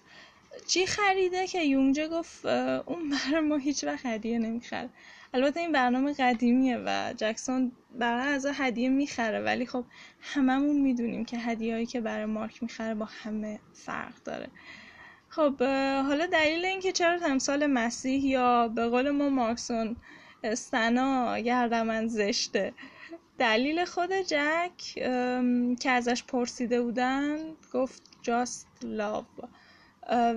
چی 0.68 0.86
خریده 0.86 1.48
که 1.48 1.64
یونگجه 1.64 2.08
گفت 2.08 2.46
اون 2.46 3.10
برای 3.10 3.42
ما 3.42 3.58
هیچ 3.58 3.84
وقت 3.84 4.06
هدیه 4.06 4.40
نمی‌خره. 4.40 4.90
البته 5.34 5.60
این 5.60 5.72
برنامه 5.72 6.14
قدیمیه 6.14 6.78
و 6.86 7.14
جکسون 7.18 7.72
برای 8.00 8.28
از 8.34 8.46
هدیه 8.54 8.90
می‌خره 8.90 9.40
ولی 9.40 9.66
خب 9.66 9.86
هممون 10.22 10.82
می‌دونیم 10.82 11.26
که 11.26 11.38
هدیهایی 11.38 11.86
که 11.86 12.02
برای 12.02 12.26
مارک 12.26 12.64
می‌خره 12.64 12.94
با 12.96 13.06
همه 13.06 13.60
فرق 13.74 14.14
داره. 14.26 14.50
خب 15.38 15.64
حالا 16.08 16.26
دلیل 16.26 16.66
اینکه 16.66 16.92
چرا 16.92 17.20
تمثال 17.20 17.66
مسیح 17.66 18.26
یا 18.26 18.68
به 18.68 18.90
قول 18.90 19.10
ما 19.10 19.30
مارکسون 19.30 19.96
سنا 20.54 21.40
گردمن 21.40 22.08
زشته. 22.08 22.74
دلیل 23.40 23.86
خود 23.86 24.10
جک 24.14 24.78
که 25.80 25.90
ازش 25.90 26.24
پرسیده 26.24 26.82
بودن 26.82 27.38
گفت 27.74 28.02
just 28.24 28.84
love 28.84 29.48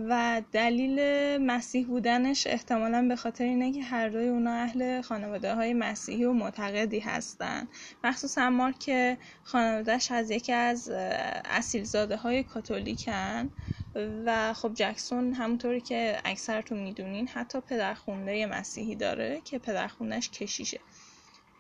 و 0.09 0.43
دلیل 0.53 0.99
مسیح 1.37 1.87
بودنش 1.87 2.47
احتمالا 2.47 3.09
به 3.09 3.17
خاطر 3.17 3.45
اینه 3.45 3.73
که 3.73 3.83
هر 3.83 4.09
دوی 4.09 4.29
اونا 4.29 4.53
اهل 4.53 5.01
خانواده 5.01 5.55
های 5.55 5.75
مسیحی 5.75 6.25
و 6.25 6.33
معتقدی 6.33 6.99
هستن. 7.01 7.69
مخصوصا 8.05 8.51
ما 8.51 8.73
که 8.73 9.19
خانوادهش 9.43 10.11
از 10.13 10.31
یکی 10.31 10.53
از 10.53 10.91
اصیلزاده 11.45 12.17
های 12.17 12.43
کاتولیکن 12.43 13.51
و 14.27 14.53
خب 14.53 14.75
جکسون 14.75 15.35
همونطوری 15.35 15.81
که 15.81 16.19
اکثرتون 16.25 16.79
می‌دونین 16.79 17.29
حتی 17.29 17.61
پدرخونده 17.61 18.47
مسیحی 18.47 18.95
داره 18.95 19.41
که 19.45 19.59
پدرخوندهش 19.59 20.29
کشیشه. 20.31 20.81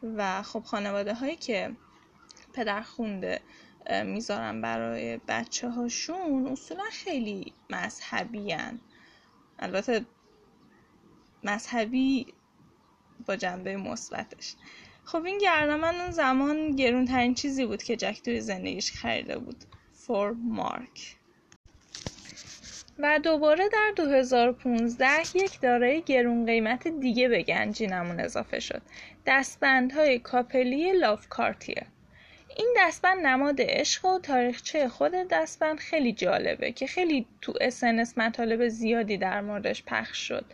و 0.02 0.42
خب 0.42 0.62
خانواده 0.64 1.14
هایی 1.14 1.36
که 1.36 1.70
پدرخونده 2.52 3.40
می‌ذارن 4.04 4.60
برای 4.60 5.20
بچه 5.28 5.68
هاشون 5.68 6.46
اصولا 6.46 6.84
خیلی 6.92 7.52
مذهبی 7.70 8.52
هن. 8.52 8.80
البته 9.58 10.04
مذهبی 11.44 12.26
با 13.26 13.36
جنبه 13.36 13.76
مثبتش. 13.76 14.54
خب 15.04 15.24
این 15.24 15.38
گردمن 15.38 16.00
اون 16.00 16.10
زمان 16.10 16.76
گرونترین 16.76 17.34
چیزی 17.34 17.66
بود 17.66 17.82
که 17.82 17.96
جک 17.96 18.22
توی 18.22 18.40
زندگیش 18.40 18.92
خریده 18.92 19.38
بود. 19.38 19.64
فور 19.92 20.32
مارک. 20.32 21.16
و 22.98 23.18
دوباره 23.18 23.68
در 23.68 23.92
2015 23.96 25.20
یک 25.34 25.60
دارای 25.60 26.02
گرون 26.02 26.46
قیمت 26.46 26.88
دیگه 26.88 27.28
به 27.28 27.42
گنجینمون 27.42 28.20
اضافه 28.20 28.60
شد. 28.60 28.82
دستبندهای 29.26 30.18
couple 30.18 30.92
ی 30.92 30.99
Love 30.99 31.28
Cartier 31.28 31.86
این 32.56 32.74
دستبند 32.78 33.26
نماد 33.26 33.56
عشق 33.58 34.04
و 34.04 34.18
تاریخچه 34.18 34.88
خود 34.88 35.12
دستبند 35.30 35.78
خیلی 35.78 36.12
جالبه 36.12 36.72
که 36.72 36.86
خیلی 36.86 37.26
تو 37.42 37.54
SNS 37.60 38.18
مطالب 38.18 38.68
زیادی 38.68 39.16
در 39.16 39.40
موردش 39.40 39.82
پخش 39.86 40.18
شد. 40.18 40.44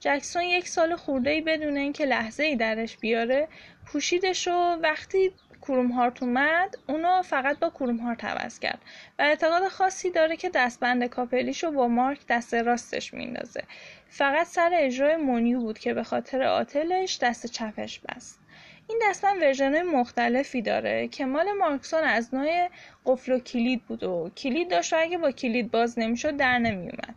جکسون 0.00 0.42
یک 0.42 0.68
سال 0.68 0.96
خورده 0.96 1.30
ای 1.30 1.40
بدون 1.40 1.76
اینکه 1.76 2.04
لحظه 2.04 2.42
ای 2.44 2.56
درش 2.56 2.96
بیاره 2.96 3.48
پوشیدش 3.86 4.48
و 4.48 4.76
وقتی 4.82 5.32
Chrome 5.62 5.92
Heart 5.92 6.22
اومد 6.22 6.78
اونو 6.88 7.22
فقط 7.22 7.58
با 7.58 7.70
Chrome 7.70 7.96
Heart 7.96 8.24
عوض 8.24 8.58
کرد 8.58 8.78
و 9.18 9.22
اعتقاد 9.22 9.68
خاصی 9.68 10.10
داره 10.10 10.36
که 10.36 10.50
دستبند 10.54 11.04
couple 11.04 11.44
یشو 11.44 11.70
با 11.70 11.88
مارک 11.88 12.20
دست 12.28 12.54
راستش 12.54 13.14
میندازه 13.14 13.62
فقط 14.08 14.46
سر 14.46 14.70
اجرای 14.74 15.16
مونیو 15.16 15.60
بود 15.60 15.78
که 15.78 15.94
به 15.94 16.02
خاطر 16.02 16.42
آتلش 16.42 17.18
دست 17.22 17.46
چپش 17.46 18.00
بست. 18.00 18.43
این 18.88 19.00
دستبند 19.10 19.42
ورژن 19.42 19.82
مختلفی 19.82 20.62
داره 20.62 21.08
که 21.08 21.26
مال 21.26 21.52
مارکسون 21.52 22.04
از 22.04 22.34
نوع 22.34 22.68
قفل 23.06 23.32
و 23.32 23.38
کلید 23.38 23.82
بود 23.84 24.04
و 24.04 24.30
کلید 24.36 24.70
داشت 24.70 24.92
و 24.92 24.96
اگه 25.00 25.18
با 25.18 25.30
کلید 25.30 25.70
باز 25.70 25.98
نمی‌شد 25.98 26.36
در 26.36 26.58
نمیومد 26.58 27.14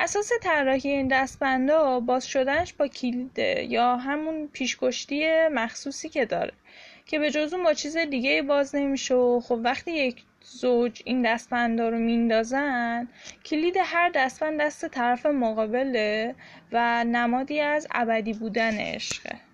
اساس 0.00 0.30
طراحی 0.42 0.90
این 0.90 1.08
دستبندا 1.08 2.00
باز 2.00 2.26
شدنش 2.26 2.72
با 2.72 2.88
کلید 2.88 3.38
یا 3.68 3.96
همون 3.96 4.48
پیشگشتی 4.52 5.48
مخصوصی 5.48 6.08
که 6.08 6.24
داره 6.24 6.52
که 7.06 7.18
به 7.18 7.30
جز 7.30 7.54
اون 7.54 7.64
با 7.64 7.74
چیز 7.74 7.96
دیگه 7.96 8.42
باز 8.42 8.76
نمیشه 8.76 9.14
و 9.14 9.40
خب 9.40 9.60
وقتی 9.64 9.92
یک 9.92 10.22
زوج 10.40 11.02
این 11.04 11.22
دستبندا 11.22 11.88
رو 11.88 11.98
میندازن 11.98 13.08
کلید 13.44 13.76
هر 13.84 14.08
دستبند 14.08 14.60
دست 14.60 14.88
طرف 14.88 15.26
مقابله 15.26 16.34
و 16.72 17.04
نمادی 17.04 17.60
از 17.60 17.86
ابدی 17.90 18.32
بودن 18.32 18.78
عشقه. 18.78 19.47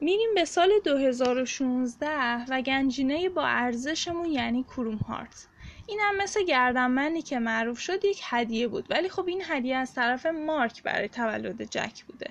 میریم 0.00 0.34
به 0.34 0.44
سال 0.44 0.70
2016 0.84 2.44
و 2.48 2.62
گنجینه 2.62 3.28
با 3.28 3.46
ارزشمون 3.46 4.26
یعنی 4.26 4.62
کروم 4.62 4.96
هارت. 4.96 5.46
این 5.86 6.00
هم 6.00 6.16
مثل 6.16 6.44
گردنبندی 6.44 7.22
که 7.22 7.38
معروف 7.38 7.78
شد 7.78 8.04
یک 8.04 8.20
هدیه 8.24 8.68
بود. 8.68 8.86
ولی 8.90 9.08
خب 9.08 9.26
این 9.26 9.42
هدیه 9.46 9.76
از 9.76 9.94
طرف 9.94 10.26
مارک 10.26 10.82
برای 10.82 11.08
تولد 11.08 11.62
جک 11.62 12.04
بوده. 12.04 12.30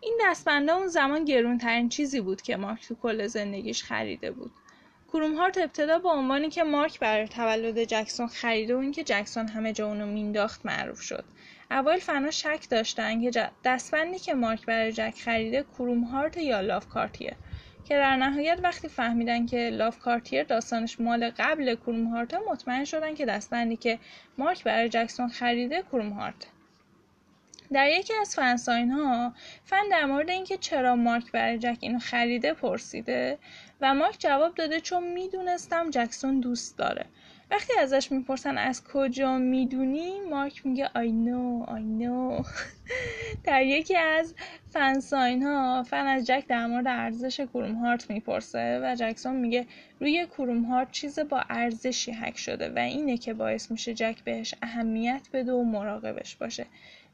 این 0.00 0.18
دستبنده 0.22 0.72
اون 0.72 0.86
زمان 0.86 1.24
گرونترین 1.24 1.88
چیزی 1.88 2.20
بود 2.20 2.42
که 2.42 2.56
مارک 2.56 2.88
تو 2.88 2.94
کل 2.94 3.26
زندگیش 3.26 3.82
خریده 3.82 4.30
بود. 4.30 4.50
کروم 5.12 5.34
هارت 5.34 5.58
ابتدا 5.58 5.98
با 5.98 6.12
عنوانی 6.12 6.50
که 6.50 6.64
مارک 6.64 7.00
برای 7.00 7.28
تولد 7.28 7.84
جکسون 7.84 8.26
خریده 8.26 8.74
و 8.74 8.78
اینکه 8.78 9.04
جکسون 9.04 9.48
همه 9.48 9.72
جا 9.72 9.88
اونو 9.88 10.06
مینداخت 10.06 10.66
معروف 10.66 11.00
شد. 11.00 11.24
اول 11.70 11.98
فنا 11.98 12.30
شک 12.30 12.66
داشتن 12.70 13.30
که 13.30 13.50
دستبندی 13.64 14.18
که 14.18 14.34
مارک 14.34 14.66
برای 14.66 14.92
جک 14.92 15.14
خریده 15.24 15.62
کروم 15.62 16.04
هارت 16.04 16.36
یا 16.36 16.60
لاف 16.60 16.88
کارتیه. 16.88 17.36
که 17.84 17.94
در 17.94 18.16
نهایت 18.16 18.60
وقتی 18.62 18.88
فهمیدن 18.88 19.46
که 19.46 19.70
لاف 19.70 19.98
کارتیر 19.98 20.44
داستانش 20.44 21.00
مال 21.00 21.30
قبل 21.38 21.74
کروم 21.74 22.06
هارت 22.06 22.34
مطمئن 22.34 22.84
شدن 22.84 23.14
که 23.14 23.26
دستبندی 23.26 23.76
که 23.76 23.98
مارک 24.38 24.64
برای 24.64 24.88
جکسون 24.88 25.28
خریده 25.28 25.82
کروم 25.82 26.10
هارت 26.10 26.46
در 27.72 27.88
یکی 27.88 28.14
از 28.20 28.34
فنساین 28.34 28.90
ها 28.90 29.32
فن 29.64 29.88
در 29.90 30.04
مورد 30.04 30.30
اینکه 30.30 30.56
چرا 30.56 30.96
مارک 30.96 31.32
برای 31.32 31.58
جک 31.58 31.78
اینو 31.80 31.98
خریده 31.98 32.52
پرسیده 32.52 33.38
و 33.80 33.94
مارک 33.94 34.16
جواب 34.18 34.54
داده 34.54 34.80
چون 34.80 35.12
می‌دونستم 35.12 35.90
جکسون 35.90 36.40
دوست 36.40 36.78
داره. 36.78 37.06
وقتی 37.50 37.72
ازش 37.80 38.12
می‌پرسن 38.12 38.58
از 38.58 38.84
کجا 38.84 39.38
می‌دونی 39.38 40.20
مارک 40.30 40.66
میگه 40.66 40.86
I 40.86 41.08
know 41.26 41.68
I 41.70 41.80
know. 42.02 42.46
در 43.44 43.62
یکی 43.62 43.96
از 43.96 44.34
fansign 44.66 45.42
ها 45.42 45.82
فن 45.82 46.06
از 46.06 46.26
جک 46.26 46.44
در 46.48 46.66
مورد 46.66 46.86
ارزش 46.88 47.40
Chrome 47.40 47.74
Heart 47.74 48.10
می‌پرسه 48.10 48.80
و 48.84 48.94
جکسون 48.98 49.36
میگه 49.36 49.66
روی 50.00 50.26
Chrome 50.26 50.64
Heart 50.64 50.90
چیز 50.90 51.18
با 51.18 51.42
ارزشی 51.50 52.12
حک 52.12 52.38
شده 52.38 52.68
و 52.76 52.78
اینه 52.78 53.18
که 53.18 53.34
باعث 53.34 53.70
میشه 53.70 53.94
جک 53.94 54.24
بهش 54.24 54.54
اهمیت 54.62 55.28
بده 55.32 55.52
و 55.52 55.62
مراقبش 55.64 56.36
باشه. 56.36 56.66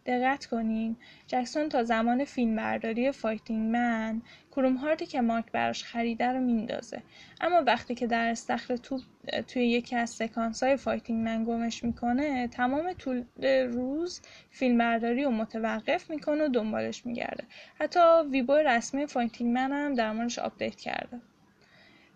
دقت 0.07 0.47
کنین. 0.47 0.97
جکسون 1.27 1.69
تا 1.69 1.83
زمان 1.83 2.25
فیلمبرداری 2.25 3.13
Fighting 3.13 3.71
Man 3.73 4.23
Chrome 4.51 4.75
Heart 4.75 5.01
ی 5.01 5.07
که 5.07 5.21
مارک 5.21 5.53
براش 5.53 5.85
خریده 5.85 6.27
رو 6.27 6.41
میندازه. 6.41 7.03
اما 7.41 7.63
وقتی 7.67 7.95
که 7.95 8.07
در 8.07 8.29
استخر 8.29 8.77
توپ 8.77 9.01
توی 9.49 9.67
یکی 9.67 9.97
از 9.97 10.11
سکانس 10.11 10.63
های 10.63 10.77
Fighting 10.77 11.25
Man 11.25 11.45
گمش 11.45 11.85
می‌کنه 11.85 12.49
تمام 12.49 12.93
طول 12.93 13.25
روز 13.73 14.21
فیلمبرداری 14.51 15.25
رو 15.25 15.31
متوقف 15.31 16.11
می‌کنه 16.11 16.45
و 16.45 16.49
دنبالش 16.49 17.07
میگرده. 17.07 17.45
حتی 17.81 18.01
Weibo 18.31 18.53
رسمی 18.53 19.07
Fighting 19.07 19.53
Man 19.55 19.73
هم 19.73 19.95
در 19.95 20.13
موردش 20.13 20.39
update 20.39 20.77
کرده. 20.77 21.21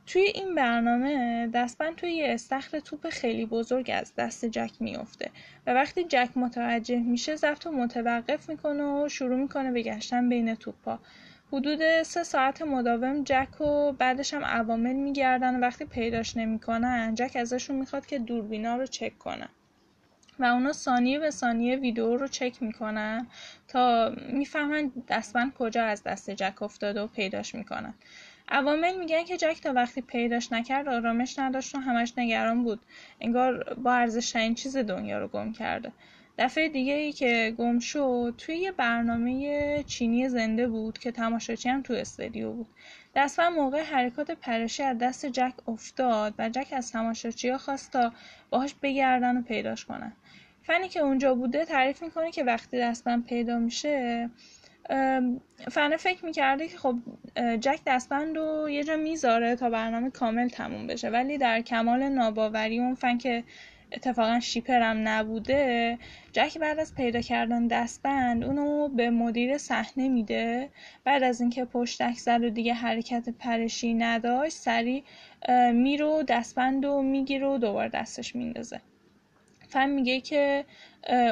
توی 0.07 0.23
این 0.23 0.55
برنامه 0.55 1.47
دستبند 1.55 1.97
توی 1.97 2.11
یه 2.13 2.35
استخر 2.35 2.81
توپ 2.81 3.09
خیلی 3.09 3.47
بزرگ 3.47 3.91
از 3.95 4.13
دست 4.15 4.45
جک 4.45 4.71
میفته 4.81 5.31
و 5.67 5.75
وقتی 5.75 6.05
جک 6.05 6.29
متوجه 6.37 6.99
میشه 6.99 7.37
ضبط 7.37 7.67
متوقف 7.67 8.49
می‌کنه 8.49 8.83
و 8.85 9.09
شروع 9.09 9.37
می‌کنه 9.37 9.73
به 9.73 9.83
گشتن 9.83 10.29
بین 10.29 10.55
توپا 10.55 10.99
حدود 11.53 12.03
سه 12.03 12.23
ساعت 12.23 12.63
مداوم 12.63 13.25
جک 13.25 13.61
و 13.61 13.93
بعدش 13.93 14.35
هم 14.35 14.45
عوامل 14.45 14.93
میگردن 14.93 15.57
و 15.57 15.61
وقتی 15.61 15.85
پیداش 15.85 16.37
نمی‌کنن 16.37 17.15
جک 17.15 17.37
ازشون 17.37 17.77
می‌خواد 17.77 18.07
که 18.07 18.19
دوربینا 18.19 18.77
رو 18.77 18.87
چک 18.87 19.19
کنن 19.19 19.49
و 20.39 20.45
اونا 20.45 20.73
ثانیه 20.73 21.19
به 21.19 21.31
ثانیه 21.31 21.77
ویدیو 21.77 22.17
رو 22.17 22.29
چک 22.29 22.63
می‌کنن 22.63 23.27
تا 23.69 24.13
می‌فهمن 24.33 24.93
دستبند 25.09 25.55
کجا 25.55 25.85
از 25.85 26.03
دست 26.03 26.31
جک 26.31 26.63
افتاده 26.63 27.01
و 27.01 27.07
پیداش 27.07 27.55
می‌کنن. 27.55 27.95
عوامل 28.49 28.99
میگن 28.99 29.25
که 29.25 29.37
جک 29.37 29.61
تا 29.63 29.73
وقتی 29.73 30.01
پیداش 30.01 30.53
نکرد 30.53 30.89
آرامش 30.89 31.39
نداشت 31.39 31.75
و 31.75 31.79
همش 31.79 32.13
نگران 32.17 32.65
بود. 32.65 32.81
انگار 33.21 33.75
با 33.75 33.93
ارزشترین 33.93 34.55
چیز 34.55 34.77
دنیا 34.77 35.19
رو 35.19 35.29
گم 35.29 35.53
کرده. 35.53 35.93
دفعه 36.39 36.69
دیگه 36.69 36.93
ای 36.93 37.13
که 37.13 37.55
گم 37.59 37.79
شد 37.79 38.35
توی 38.39 38.57
یه 38.57 38.73
برنامه 38.73 39.85
چینی 39.87 40.29
زنده 40.29 40.69
بود 40.69 40.99
که 40.99 41.13
تماشاچی 41.13 41.69
هم 41.69 41.83
تو 41.83 41.93
استودیو 41.93 42.53
بود. 42.53 42.67
دستم 43.17 43.49
موقع 43.49 43.83
حرکات 43.83 44.31
پرشی 44.31 44.83
از 44.83 44.99
دست 44.99 45.27
جک 45.27 45.53
افتاد 45.69 46.35
و 46.39 46.49
جک 46.49 46.69
از 46.73 46.93
تماشاچی 46.93 47.49
ها 47.49 47.59
خواست 47.59 47.93
تا 47.93 48.13
باهاش 48.51 48.75
بگردن 48.83 49.37
و 49.37 49.43
پیداش 49.43 49.85
کنن. 49.85 50.13
فنی 50.63 50.89
که 50.89 51.01
اونجا 51.01 51.35
بوده 51.35 51.65
تعریف 51.65 52.03
می‌کنه 52.03 52.31
که 52.31 52.45
وقتی 52.45 52.79
دستم 52.79 53.23
پیدا 53.23 53.59
میشه 53.59 54.31
فنه 55.71 55.97
فکر 55.97 56.25
می‌کرده 56.25 56.69
که 56.69 56.79
خب 56.79 56.99
جک 57.61 57.81
دستبند 57.87 58.37
رو 58.37 58.71
یه 58.71 58.85
جا 58.85 58.97
می‌ذاره 58.97 59.57
تا 59.57 59.71
برنامه 59.71 60.11
کامل 60.11 60.49
تموم 60.49 60.87
بشه. 60.87 61.09
ولی 61.11 61.39
در 61.39 61.61
کمال 61.61 62.09
ناباوری 62.09 62.79
اون 62.79 62.95
فن 62.95 63.19
که 63.19 63.45
اتفاقا 63.93 64.41
شیپرم 64.41 65.09
نبوده 65.09 65.99
جک 66.33 66.59
بعد 66.59 66.79
از 66.79 66.95
پیدا 66.95 67.21
کردن 67.21 67.67
دستبند 67.67 68.45
اونو 68.45 68.89
به 68.89 69.11
مدیر 69.11 69.59
صحنه 69.59 70.09
میده. 70.09 70.69
بعد 71.05 71.23
از 71.23 71.41
اینکه 71.41 71.65
پشتک 71.65 72.17
زد 72.17 72.45
و 72.45 72.51
دیگه 72.51 72.75
حرکت 72.75 73.29
پرشی 73.39 73.95
نداشت 73.95 74.57
سریع 74.57 75.05
میرو 75.73 76.23
دستبند 76.29 76.85
رو 76.85 77.03
می‌گیره 77.03 77.47
و 77.47 77.59
دوباره 77.59 77.89
دستش 77.89 78.37
میندازه. 78.37 78.81
فهم 79.75 79.91
میگه 79.91 80.21
که 80.21 80.65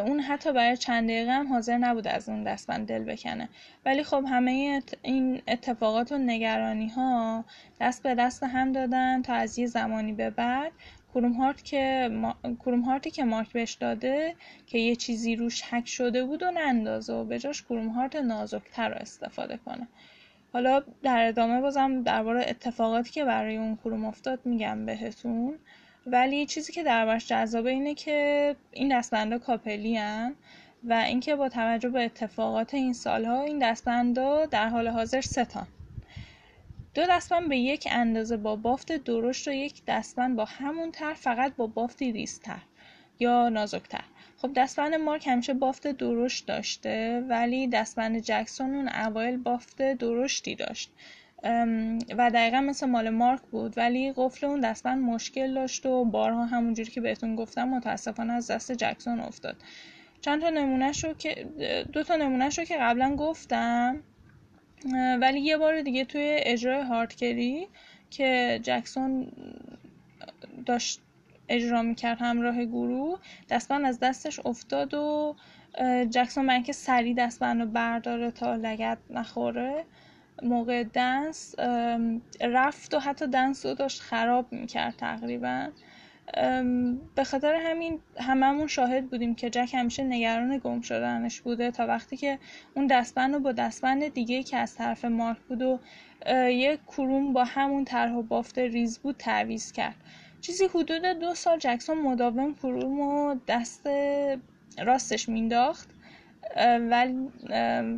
اون 0.07 0.21
حتی 0.21 0.53
برای 0.53 0.77
چند 0.77 1.09
دقیقه 1.09 1.33
هم 1.33 1.53
حاضر 1.53 1.79
نبود 1.79 2.09
از 2.09 2.29
اون 2.29 2.45
دستبند 2.45 2.89
دل 2.89 3.05
بکنه. 3.05 3.49
ولی 3.87 4.03
خب 4.05 4.25
همه 4.29 4.83
این 5.03 5.43
اتفاقات 5.49 6.13
و 6.13 6.19
نگرانی 6.19 6.89
ها 6.89 7.45
دست 7.81 8.03
به 8.03 8.15
دست 8.15 8.43
هم 8.43 8.73
دادن 8.73 9.23
تا 9.23 9.35
از 9.35 9.59
یه 9.59 9.67
زمانی 9.67 10.13
به 10.13 10.31
بعد. 10.31 10.73
کروم 11.15 11.33
هارت 11.33 11.65
که 11.65 12.11
ما... 12.13 12.37
کروم 12.65 12.81
هارتی 12.81 13.11
که 13.11 13.25
مارک 13.25 13.53
بهش 13.53 13.73
داده 13.73 14.35
که 14.67 14.79
یه 14.79 14.97
چیزی 14.97 15.37
روش 15.37 15.63
حک 15.63 15.89
شده 15.89 16.25
بود 16.25 16.43
و 16.43 16.51
نندازه 16.51 17.13
و 17.13 17.25
به 17.25 17.39
جاش 17.39 17.63
کروم 17.63 17.89
هارت 17.89 18.17
نازکتر 18.17 18.89
رو 18.89 18.95
استفاده 18.95 19.57
کنه. 19.57 19.89
حالا 20.53 20.83
در 21.03 21.29
ادامه 21.29 21.61
بازم 21.61 22.03
درباره 22.03 22.45
اتفاقاتی 22.49 23.11
که 23.11 23.25
برای 23.25 23.57
اون 23.57 23.77
کروم 23.77 24.05
افتاد 24.05 24.41
میگم 24.45 24.87
بهتون. 24.87 25.59
ولی 26.07 26.47
چیزی 26.47 26.73
که 26.73 26.83
دربارش 26.83 27.27
جذابه 27.27 27.71
اینه 27.71 27.95
که 27.95 28.57
این 28.73 28.99
دستبندا 28.99 29.39
کاپلی 29.39 29.97
هن 29.97 30.35
و 30.85 30.93
اینکه 30.93 31.37
با 31.37 31.49
توجه 31.49 31.89
به 31.89 32.05
اتفاقات 32.05 32.75
این 32.75 32.93
سالها 32.93 33.43
این 33.43 33.59
دستبندا 33.59 34.47
در 34.47 34.69
حال 34.69 34.89
حاضر 34.89 35.21
ستان 35.21 35.67
دو 36.95 37.03
دستبند 37.11 37.49
به 37.49 37.57
یک 37.57 37.89
اندازه 37.91 38.37
با 38.37 38.57
بافت 38.57 38.93
درشت 38.93 39.49
و 39.49 39.53
یک 39.53 39.83
دستبند 39.87 40.37
با 40.37 40.45
همون 40.45 40.91
تر 40.91 41.15
فقط 41.15 41.57
با 41.57 41.67
بافتی 41.67 42.13
ریزتر 42.13 42.63
یا 43.19 43.49
نازکتر. 43.49 44.05
خب 44.37 44.53
دستبند 44.53 44.95
مارک 44.95 45.27
همیشه 45.27 45.55
بافت 45.55 45.87
درشت 45.87 46.47
داشته 46.47 47.25
ولی 47.29 47.67
دستبند 47.67 48.19
جکسون 48.19 48.75
اون 48.75 48.89
اوایل 48.89 49.37
بافت 49.37 49.83
درشتی 49.83 50.55
داشت. 50.55 50.91
و 52.19 52.31
دقیقا 52.35 52.61
مثل 52.61 52.87
مال 52.87 53.11
مارک 53.11 53.41
بود 53.41 53.79
ولی 53.79 54.13
قفل 54.17 54.47
اون 54.47 54.61
دستبند 54.61 55.03
مشکل 55.03 55.55
داشت 55.55 55.87
و 55.87 56.05
بارها 56.05 56.45
همونجوری 56.47 56.91
که 56.91 57.01
بهتون 57.01 57.37
گفتم 57.37 57.69
متاسفانه 57.69 58.33
از 58.33 58.51
دست 58.51 58.73
جکسون 58.73 59.21
افتاد. 59.21 59.57
چند 60.21 60.41
تا 60.41 60.51
نمونه 60.51 60.93
شو 60.93 61.15
که 61.15 61.47
دو 61.93 62.03
تا 62.03 62.17
نمونه 62.17 62.51
شو 62.51 62.65
که 62.65 62.77
قبلا 62.77 63.17
گفتم 63.17 64.03
ولی 65.21 65.41
یه 65.41 65.57
بار 65.57 65.81
دیگه 65.83 66.05
توی 66.05 66.37
اجرای 66.43 66.83
هاردکری 66.83 67.69
که 68.11 68.61
جکسون 68.63 69.33
داشت 70.67 71.01
اجرا 71.49 71.83
می‌کرد 71.83 72.19
همراه 72.21 72.65
گروه 72.65 73.19
دستبند 73.51 73.85
از 73.85 74.01
دستش 74.01 74.41
افتاد 74.47 74.95
و 74.95 75.37
جکسون 76.11 76.47
برای 76.47 76.55
اینکه 76.55 76.73
سریع 76.73 77.15
دستبند 77.15 77.61
رو 77.61 77.67
برداره 77.67 78.31
تا 78.31 78.55
لگت 78.57 78.99
نخوره. 79.11 79.85
موقع 80.43 80.85
دنس 80.85 81.55
رفت 82.41 82.95
و 82.95 82.99
حتی 82.99 83.27
دنس 83.27 83.67
رو 83.67 83.75
داشت 83.75 84.01
خراب 84.01 84.53
می‌کرد 84.53 84.97
تقریبا. 84.97 85.69
به 87.15 87.25
خاطر 87.25 87.55
همین 87.55 88.01
هممون 88.17 88.67
شاهد 88.67 89.11
بودیم 89.11 89.35
که 89.35 89.51
جک 89.51 89.75
همیشه 89.75 90.03
نگران 90.03 90.59
گم 90.59 90.81
شدنش 90.81 91.41
بوده 91.41 91.71
تا 91.71 91.87
وقتی 91.87 92.17
که 92.17 92.39
اون 92.75 92.87
دستبند 92.87 93.35
رو 93.35 93.41
با 93.41 93.53
دستبند 93.53 94.09
دیگه 94.09 94.43
که 94.43 94.57
از 94.57 94.75
طرف 94.75 95.05
مارک 95.05 95.39
بود 95.49 95.63
و 95.63 95.79
یک 96.51 96.81
کروم 96.87 97.33
با 97.33 97.45
همون 97.45 97.85
طرح 97.85 98.13
و 98.13 98.23
بافت 98.23 98.59
ریز 98.59 98.99
بود 98.99 99.17
تعویز 99.17 99.73
کرد. 99.73 99.97
چیزی 100.41 100.65
حدود 100.65 101.03
دو 101.03 101.35
سال 101.35 101.59
جکسون 101.59 101.99
مداوم 101.99 102.55
کروم 102.55 103.01
و 103.01 103.37
دست 103.49 103.89
راستش 104.79 105.29
مینداخت 105.29 105.91
و, 106.57 107.07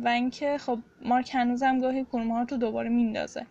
و 0.03 0.07
اینکه 0.07 0.57
خب 0.57 0.79
مارک 1.01 1.35
هنوزم 1.35 1.79
گاهی 1.79 2.03
کروم 2.03 2.31
ها 2.31 2.41
رو 2.41 2.57
دوباره 2.57 2.89
میندازه. 2.89 3.45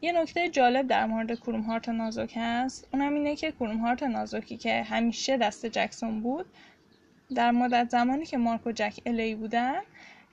یه 0.00 0.12
نکته 0.12 0.48
جالب 0.48 0.86
در 0.86 1.06
مورد 1.06 1.34
Chrome 1.34 1.60
Heart 1.60 1.88
نازک 1.88 2.32
هست. 2.36 2.88
اونم 2.92 3.14
اینه 3.14 3.36
که 3.36 3.52
Chrome 3.52 3.76
Heart 3.76 4.02
نازکی 4.02 4.56
که 4.56 4.82
همیشه 4.82 5.36
دست 5.36 5.66
جکسون 5.66 6.20
بود 6.20 6.46
در 7.34 7.50
مدت 7.50 7.90
زمانی 7.90 8.26
که 8.26 8.36
مارک 8.36 8.66
و 8.66 8.72
جک 8.72 9.00
الی 9.06 9.34
بودن 9.34 9.80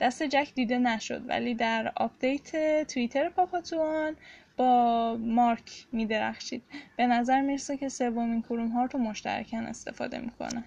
دست 0.00 0.22
جک 0.22 0.54
دیده 0.54 0.78
نشد. 0.78 1.28
ولی 1.28 1.54
در 1.54 1.92
update 1.96 2.82
توییتر 2.92 3.28
پاپا 3.28 3.63
توان 3.63 4.16
با 4.56 5.16
مارک 5.20 5.86
میدرخشید. 5.92 6.62
به 6.96 7.06
نظر 7.06 7.40
می‌رسه 7.40 7.76
که 7.76 7.88
سومین 7.88 8.42
Chrome 8.42 8.68
Heart 8.68 8.94
رو 8.94 9.00
مشترکن 9.00 9.64
استفاده 9.64 10.18
می‌کنن 10.18 10.64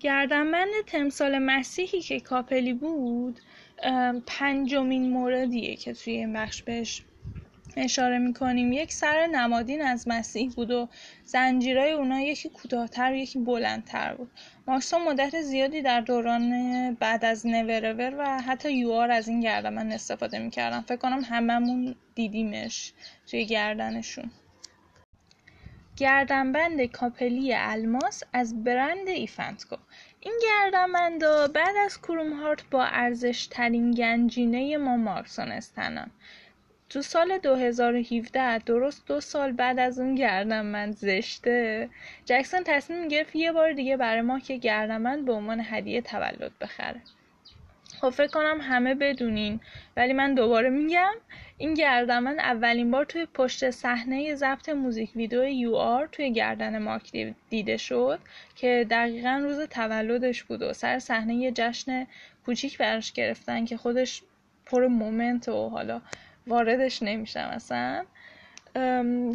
گردنبند 0.00 0.70
تمثال 0.86 1.38
مسیحی 1.38 2.00
که 2.00 2.20
کاپلی 2.20 2.72
بود 2.72 3.40
پنجمین 4.26 5.10
موردیه 5.10 5.76
که 5.76 5.92
توی 5.92 6.12
این 6.12 6.32
بخش 6.32 6.62
بهش 6.62 7.02
اشاره 7.76 8.18
می‌کنیم. 8.18 8.72
یک 8.72 8.92
سر 8.92 9.26
نمادین 9.26 9.82
از 9.82 10.08
مسیح 10.08 10.50
بود 10.50 10.70
و 10.70 10.88
زنجیرای 11.24 11.92
اونا 11.92 12.20
یکی 12.20 12.48
کوتاهتر 12.48 13.12
و 13.12 13.14
یکی 13.14 13.38
بلندتر 13.38 14.14
بود. 14.14 14.30
مارکسا 14.66 14.98
مدت 14.98 15.40
زیادی 15.42 15.82
در 15.82 16.00
دوران 16.00 16.94
بعد 16.94 17.24
از 17.24 17.46
نورور 17.46 18.14
و 18.18 18.40
حتی 18.42 18.72
یوار 18.72 19.10
از 19.10 19.28
این 19.28 19.40
گردن 19.40 19.92
استفاده 19.92 20.38
می‌کردم 20.38 20.80
فکر 20.80 20.96
کنم 20.96 21.20
هممون 21.24 21.94
دیدیمش 22.14 22.92
توی 23.26 23.46
گردنشون. 23.46 24.30
گردنبند 25.98 26.84
couple 26.84 27.44
ی 27.44 27.54
الماس 27.54 28.22
از 28.32 28.64
برند 28.64 29.08
IF & 29.08 29.53
Co 29.53 29.76
این 30.20 30.40
گردنبندا 30.42 31.48
بعد 31.48 31.76
از 31.84 32.00
Chrome 32.00 32.32
Heart 32.32 32.70
با 32.70 32.84
ارزش 32.84 33.46
ترین 33.46 33.90
گنجینه 33.90 34.76
ما 34.76 34.96
مارکسون 34.96 35.48
stan 35.52 35.91
ان. 35.91 36.10
تو 36.88 37.02
سال 37.02 37.38
2017 37.38 38.58
درست 38.58 39.06
دو 39.06 39.20
سال 39.20 39.52
بعد 39.52 39.78
از 39.78 39.98
اون 39.98 40.14
گردنبند 40.14 40.96
زشته 40.96 41.88
جکسون 42.24 42.60
تصمیم 42.64 43.08
گرفت 43.08 43.36
یه 43.36 43.52
بار 43.52 43.72
دیگه 43.72 43.96
برای 43.96 44.20
مارک 44.20 44.56
گردنبند 44.56 45.24
به 45.24 45.32
عنوان 45.32 45.60
هدیه 45.64 46.00
تولد 46.00 46.52
بخره. 46.60 47.00
خب 48.00 48.10
فکر 48.10 48.30
کنم 48.30 48.58
همه 48.60 48.94
بدونین 48.94 49.60
ولی 49.96 50.12
من 50.12 50.34
دوباره 50.34 50.70
میگم 50.70 51.12
این 51.60 51.74
گردنبند 51.74 52.38
اولین 52.38 52.90
بار 52.90 53.04
توی 53.04 53.26
پشت 53.34 53.70
صحنه 53.70 54.34
ضبط 54.34 54.68
music 54.68 55.16
video 55.16 55.44
You 55.44 55.74
Are 55.74 56.06
توی 56.06 56.32
گردن 56.32 56.78
مارک 56.78 57.34
دیده 57.50 57.76
شد 57.76 58.18
که 58.56 58.86
دقیقا 58.90 59.40
روز 59.42 59.60
تولدش 59.60 60.42
بود 60.42 60.62
و 60.62 60.72
سر 60.72 60.98
صحنه 60.98 61.34
یه 61.34 61.52
جشن 61.52 62.06
کوچیک 62.46 62.78
براش 62.78 63.12
گرفتن 63.12 63.64
که 63.64 63.76
خودش 63.76 64.22
پر 64.66 64.86
moment 64.86 65.48
و 65.48 65.68
حالا 65.68 66.00
واردش 66.46 67.02
نمیشم 67.02 67.50
اصلا. 67.52 68.04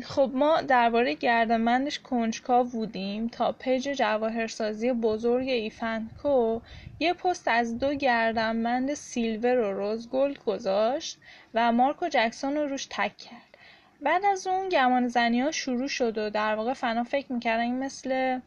خب 0.04 0.32
ما 0.34 0.62
درباره 0.62 1.14
گردنبندش 1.14 2.00
کنجکاو 2.00 2.68
بودیم 2.68 3.28
تا 3.28 3.52
page 3.52 3.90
جواهرسازی 3.90 4.92
بزرگ 4.92 5.50
IF & 5.50 6.23
Co 6.23 6.60
یه 7.00 7.14
پست 7.14 7.48
از 7.48 7.80
دو 7.80 7.94
گردنبند 7.94 8.94
silver 8.94 9.58
و 9.58 9.74
rose 9.74 10.10
gold 10.10 10.44
گذاشت 10.44 11.18
و 11.54 11.72
مارکو 11.72 12.08
جکسون 12.08 12.56
رو 12.56 12.68
روش 12.68 12.88
تک 12.90 13.18
کرد. 13.18 13.58
بعد 14.02 14.26
از 14.26 14.48
اون 14.48 14.70
گمان 14.70 15.08
زنی 15.08 15.42
ها 15.42 15.52
شروع 15.52 15.88
شد 15.88 16.18
و 16.18 16.30
در 16.30 16.56
واقع 16.56 16.74
فنا 16.74 17.04
فکر 17.04 17.34
می‌کردن 17.34 17.72
مثل 17.72 18.40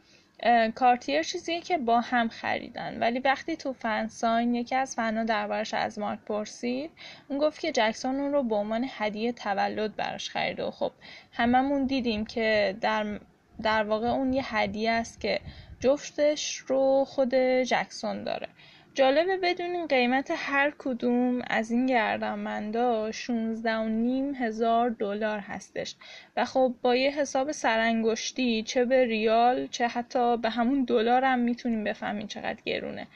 کارتیر 0.74 1.22
چیزیه 1.22 1.60
که 1.60 1.78
با 1.78 2.00
هم 2.00 2.28
خریدن. 2.28 2.98
ولی 2.98 3.18
وقتی 3.18 3.56
تو 3.56 3.72
فنساین 3.72 4.54
یکی 4.54 4.74
از 4.74 4.94
فنا 4.94 5.24
دربارش 5.24 5.74
از 5.74 5.98
مارک 5.98 6.18
پرسید 6.26 6.90
اون 7.28 7.38
گفت 7.38 7.60
که 7.60 7.72
جکسون 7.72 8.20
اون 8.20 8.32
رو 8.32 8.42
به 8.42 8.54
عنوان 8.54 8.86
هدیه 8.90 9.32
تولد 9.32 9.96
براش 9.96 10.30
خریده 10.30 10.64
و 10.64 10.70
خب 10.70 10.92
هممون 11.32 11.86
دیدیم 11.86 12.24
که 12.26 12.76
در, 12.80 13.20
در 13.62 13.84
واقع 13.84 14.08
اون 14.08 14.32
یه 14.32 14.56
هدیه 14.56 14.90
است 14.90 15.20
که 15.20 15.40
جفتش 15.80 16.56
رو 16.56 17.04
خود 17.04 17.34
جکسون 17.64 18.24
داره. 18.24 18.48
جالبه 18.96 19.36
بدونین 19.36 19.86
قیمت 19.86 20.32
هر 20.36 20.72
کدوم 20.78 21.42
از 21.50 21.70
این 21.70 21.86
گردنبندا 21.86 23.12
16 23.12 23.74
و 23.74 23.88
نیم 23.88 24.34
هزار 24.34 24.90
دلار 24.90 25.38
هستش. 25.38 25.94
و 26.36 26.44
خب 26.44 26.74
با 26.82 26.96
یه 26.96 27.10
حساب 27.10 27.52
سرانگشتی 27.52 28.62
چه 28.62 28.84
به 28.84 29.04
ریال 29.04 29.66
چه 29.66 29.88
حتی 29.88 30.36
به 30.36 30.50
همون 30.50 30.84
دلار 30.84 31.24
هم 31.24 31.38
می‌تونیم 31.38 31.84
بفهمین 31.84 32.26
چقدر 32.26 32.58
گرونه. 32.64 33.06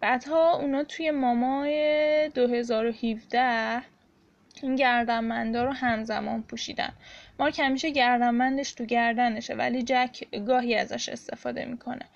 بعدها 0.00 0.56
اونا 0.56 0.84
توی 0.84 1.10
مامای 1.10 2.28
2017 2.34 3.82
این 4.62 4.76
گردنبندا 4.76 5.64
رو 5.64 5.72
همزمان 5.72 6.42
پوشیدن. 6.42 6.92
مارک 7.38 7.60
همیشه 7.60 7.90
گردنبندش 7.90 8.72
تو 8.72 8.84
گردنشه 8.84 9.54
ولی 9.54 9.82
جک 9.82 10.24
گاهی 10.46 10.74
ازش 10.74 11.08
استفاده 11.08 11.64
می‌کنه. 11.64 12.06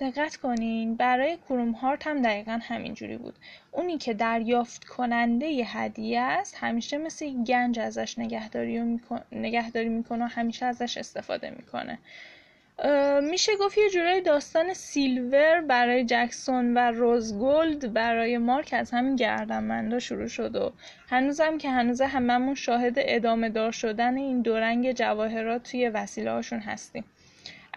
دقت 0.00 0.36
کنین 0.36 0.94
برای 0.94 1.36
کروم 1.48 1.70
هارت 1.70 2.06
هم 2.06 2.22
دقیقا 2.22 2.58
همینجوری 2.62 3.16
بود. 3.16 3.34
اونی 3.72 3.98
که 3.98 4.14
دریافت 4.14 4.84
کننده 4.84 5.46
ی 5.46 5.62
هدیه 5.62 6.20
است 6.20 6.56
همیشه 6.60 6.98
مثل 6.98 7.44
گنج 7.44 7.78
ازش 7.78 8.18
نگهداری, 8.18 8.80
میکن... 8.80 9.20
نگهداری 9.32 9.88
می‌کنه 9.88 10.24
و 10.24 10.28
همیشه 10.28 10.66
ازش 10.66 10.98
استفاده 10.98 11.50
می‌کنه. 11.50 11.98
میشه 13.22 13.52
گفت 13.60 13.78
یه 13.78 13.90
جورای 13.90 14.20
داستان 14.20 14.74
سیلور 14.74 15.60
برای 15.60 16.04
جکسون 16.04 16.74
و 16.74 16.78
روزگولد 16.78 17.92
برای 17.92 18.38
مارک 18.38 18.70
از 18.72 18.90
همین 18.90 19.16
گردنبندا 19.16 19.98
شروع 19.98 20.28
شد 20.28 20.56
و 20.56 20.72
هنوزم 21.08 21.58
که 21.58 21.70
هنوز 21.70 22.00
هممون 22.00 22.54
شاهد 22.54 22.94
ادامه 22.96 23.48
دار 23.48 23.72
شدن 23.72 24.16
این 24.16 24.42
دورنگ 24.42 24.92
جواهرات 24.92 25.70
توی 25.70 25.88
وسیله 25.88 26.30
هاشون 26.30 26.58
هستیم. 26.58 27.04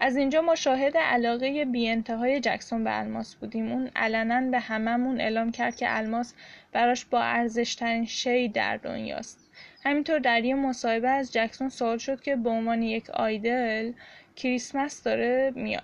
از 0.02 0.16
اینجا 0.16 0.40
ما 0.40 0.54
شاهد 0.54 0.96
علاقه 0.96 1.64
بی 1.64 1.88
انتهای 1.88 2.40
جکسون 2.40 2.84
به 2.84 2.98
الماس 2.98 3.34
بودیم. 3.34 3.72
اون 3.72 3.90
علنا 3.96 4.50
به 4.50 4.58
هممون 4.58 5.20
اعلام 5.20 5.52
کرد 5.52 5.76
که 5.76 5.96
الماس 5.98 6.34
براش 6.72 7.04
با 7.04 7.22
ارزشترین 7.22 8.06
شی 8.06 8.48
در 8.48 8.76
دنیاست. 8.76 9.50
همینطور 9.84 10.18
در 10.18 10.44
یه 10.44 10.54
مصاحبه 10.54 11.08
از 11.08 11.32
جکسون 11.32 11.68
سوال 11.68 11.98
شد 11.98 12.20
که 12.20 12.36
به 12.36 12.50
عنوان 12.50 12.82
یک 12.82 13.10
آیدل 13.10 13.92
کریسمس 14.36 15.02
داره 15.02 15.52
میاد. 15.54 15.82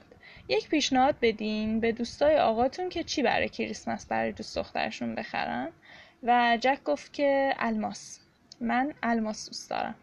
یک 0.48 0.68
پیشنهاد 0.68 1.14
بدین 1.22 1.81
به 1.81 1.92
دوستای 1.92 2.37
آقاتون 2.37 2.88
که 2.88 3.05
چی 3.05 3.22
برای 3.22 3.48
کریسمس 3.48 4.07
برای 4.07 4.33
دوست 4.33 4.59
دخترشون 4.59 5.14
بخرن؟ 5.14 5.68
و 6.22 6.59
جک 6.61 6.83
گفت 6.85 7.12
که 7.12 7.55
الماس. 7.59 8.20
من 8.61 8.92
الماس 9.02 9.46
دوست 9.46 9.70
دارم. 9.70 9.94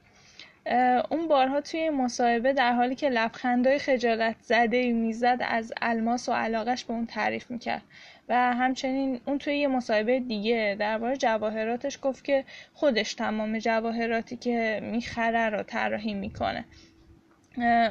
اون 1.09 1.27
بارها 1.27 1.61
توی 1.61 1.89
مصاحبه 1.89 2.53
در 2.53 2.73
حالی 2.73 2.95
که 2.95 3.09
لبخندهای 3.09 3.79
خجالت 3.79 4.35
زده 4.41 4.91
می‌زد 4.91 5.37
از 5.41 5.73
الماس 5.81 6.29
و 6.29 6.31
علاقش 6.31 6.83
به 6.83 6.93
اون 6.93 7.05
تعریف 7.05 7.51
می‌کرد. 7.51 7.81
و 8.29 8.53
همچنین 8.53 9.21
اون 9.25 9.37
توی 9.37 9.57
یه 9.57 9.67
مصاحبه 9.67 10.19
دیگه 10.19 10.75
درباره 10.79 11.17
جواهراتش 11.17 11.99
گفت 12.01 12.23
که 12.23 12.45
خودش 12.73 13.13
تمام 13.13 13.59
جواهراتی 13.59 14.37
که 14.37 14.79
می‌خره 14.83 15.49
رو 15.49 15.63
طراحی 15.63 16.13
می‌کنه. 16.13 16.65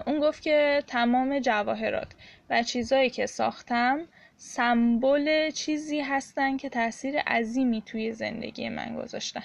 اون 0.07 0.21
گفت 0.21 0.43
که 0.43 0.83
تمام 0.87 1.39
جواهرات 1.39 2.13
و 2.51 2.63
چیزایی 2.63 3.11
که 3.11 3.27
ساختم 3.27 4.01
سمبل 4.37 5.51
چیزی 5.51 6.01
هستن 6.01 6.57
که 6.57 6.69
تاثیر 6.69 7.19
عظیمی 7.19 7.83
توی 7.87 8.13
زندگی 8.13 8.69
من 8.69 8.97
گذاشتن. 8.97 9.45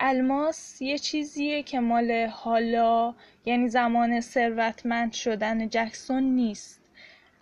الماس 0.00 0.82
یه 0.82 0.98
چیزیه 0.98 1.62
که 1.62 1.80
مال 1.80 2.26
حالا 2.32 3.14
یعنی 3.44 3.68
زمان 3.68 4.20
ثروتمند 4.20 5.12
شدن 5.12 5.68
جکسون 5.68 6.22
نیست. 6.22 6.80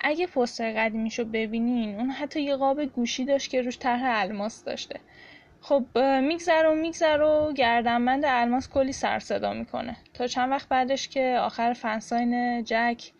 اگه 0.00 0.26
پستر 0.26 0.72
قدیمیشو 0.72 1.24
ببینین 1.24 1.96
اون 1.96 2.10
حتی 2.10 2.42
یه 2.42 2.56
قاب 2.56 2.84
گوشی 2.84 3.24
داشت 3.24 3.50
که 3.50 3.62
روش 3.62 3.78
طرح 3.78 4.02
الماس 4.04 4.64
داشته. 4.64 5.00
خب 5.60 5.98
میگذره 5.98 6.68
و 6.68 6.74
میگذره 6.74 7.24
و 7.24 7.52
گردنبند 7.52 8.24
الماس 8.24 8.68
کلی 8.68 8.92
سر 8.92 9.18
صدا 9.18 9.52
می‌کنه. 9.52 9.96
تا 10.14 10.26
چند 10.26 10.50
وقت 10.50 10.68
بعدش 10.68 11.08
که 11.08 11.38
آخر 11.40 11.72
فنساین 11.72 12.64
جک 12.64 13.12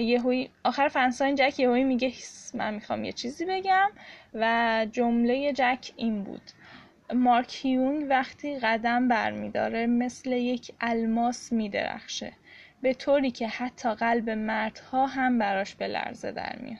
یهوی 0.00 0.48
آخر 0.64 0.88
فنساین 0.88 1.34
جک 1.34 1.60
یهوی 1.60 1.84
میگه 1.84 2.12
من 2.54 2.74
می‌خوام 2.74 3.04
یه 3.04 3.12
چیزی 3.12 3.44
بگم. 3.44 3.90
و 4.34 4.86
جمله 4.92 5.52
جک 5.52 5.92
این 5.96 6.24
بود. 6.24 6.42
مارک 7.14 7.58
هیونگ 7.62 8.06
وقتی 8.08 8.58
قدم 8.58 9.08
برمیداره 9.08 9.86
مثل 9.86 10.32
یک 10.32 10.72
الماس 10.80 11.52
میدرخشه. 11.52 12.32
به 12.82 12.94
طوری 12.94 13.30
که 13.30 13.48
حتی 13.48 13.94
قلب 13.94 14.30
مردها 14.30 15.06
هم 15.06 15.38
براش 15.38 15.74
به 15.74 15.88
لرزه 15.88 16.32
در 16.32 16.58
میاد. 16.62 16.78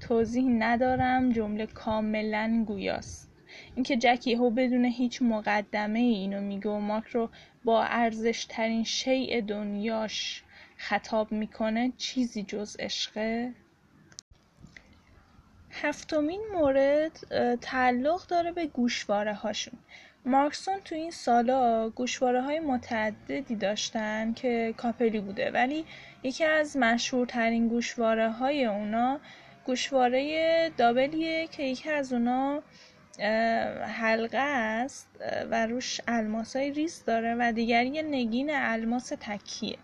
توضیح 0.00 0.44
ندارم 0.48 1.32
جمله 1.32 1.66
کاملا 1.66 2.64
گویاست. 2.66 3.30
اینکه 3.74 3.96
جکی 3.96 4.34
هو 4.34 4.50
بدون 4.50 4.84
هیچ 4.84 5.22
مقدمه 5.22 5.98
ای 5.98 6.14
اینو 6.14 6.40
میگه 6.40 6.70
و 6.70 6.78
مارک 6.78 7.06
رو 7.06 7.30
با 7.64 7.84
ارزش 7.84 8.44
ترین 8.48 8.84
شیء 8.84 9.40
دنیاش 9.40 10.42
خطاب 10.76 11.32
می‌کنه 11.32 11.92
چیزی 11.96 12.42
جز 12.42 12.76
عشقه؟ 12.78 13.52
هفتمین 15.82 16.40
مورد 16.52 17.12
تعلق 17.60 18.26
داره 18.26 18.52
به 18.52 18.66
گوشواره 18.66 19.34
هاشون 19.34 19.78
مارکسون 20.26 20.80
تو 20.84 20.94
این 20.94 21.10
سالا 21.10 21.90
گوشواره 21.90 22.42
های 22.42 22.60
متعددی 22.60 23.56
داشتن 23.56 24.32
که 24.32 24.74
کاپلی 24.76 25.20
بوده 25.20 25.50
ولی 25.50 25.84
یکی 26.22 26.44
از 26.44 26.76
مشهورترین 26.76 27.68
گوشواره 27.68 28.30
های 28.30 28.64
اونا 28.64 29.20
گوشواره 29.66 30.70
دابلیه 30.76 31.46
که 31.46 31.62
یکی 31.62 31.90
از 31.90 32.12
اونا 32.12 32.62
حلقه 33.82 34.38
است 34.38 35.08
و 35.50 35.66
روش 35.66 36.00
الماسای 36.08 36.70
ریز 36.70 37.04
داره 37.04 37.36
و 37.38 37.52
دیگری 37.52 38.02
نگین 38.02 38.50
الماس 38.52 39.12
تکیه. 39.20 39.78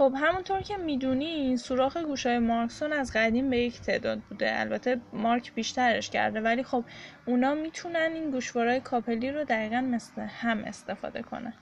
خب 0.00 0.14
همونطور 0.16 0.60
که 0.60 0.76
می‌دونی 0.76 1.56
سوراخ 1.56 1.96
گوشای 1.96 2.38
مارکسون 2.38 2.92
از 2.92 3.12
قدیم 3.12 3.50
به 3.50 3.58
یک 3.58 3.80
تعداد 3.80 4.20
بوده. 4.20 4.60
البته 4.60 5.00
مارک 5.12 5.54
بیشترش 5.54 6.10
کرده 6.10 6.40
ولی 6.40 6.62
خب 6.62 6.84
اونا 7.26 7.54
می‌تونن 7.54 8.10
این 8.14 8.30
گوشوارای 8.30 8.80
couple 8.80 9.23
ی 9.23 9.30
رو 9.30 9.44
دقیقا 9.44 9.80
مثل 9.80 10.22
هم 10.22 10.64
استفاده 10.64 11.22
کنن. 11.22 11.52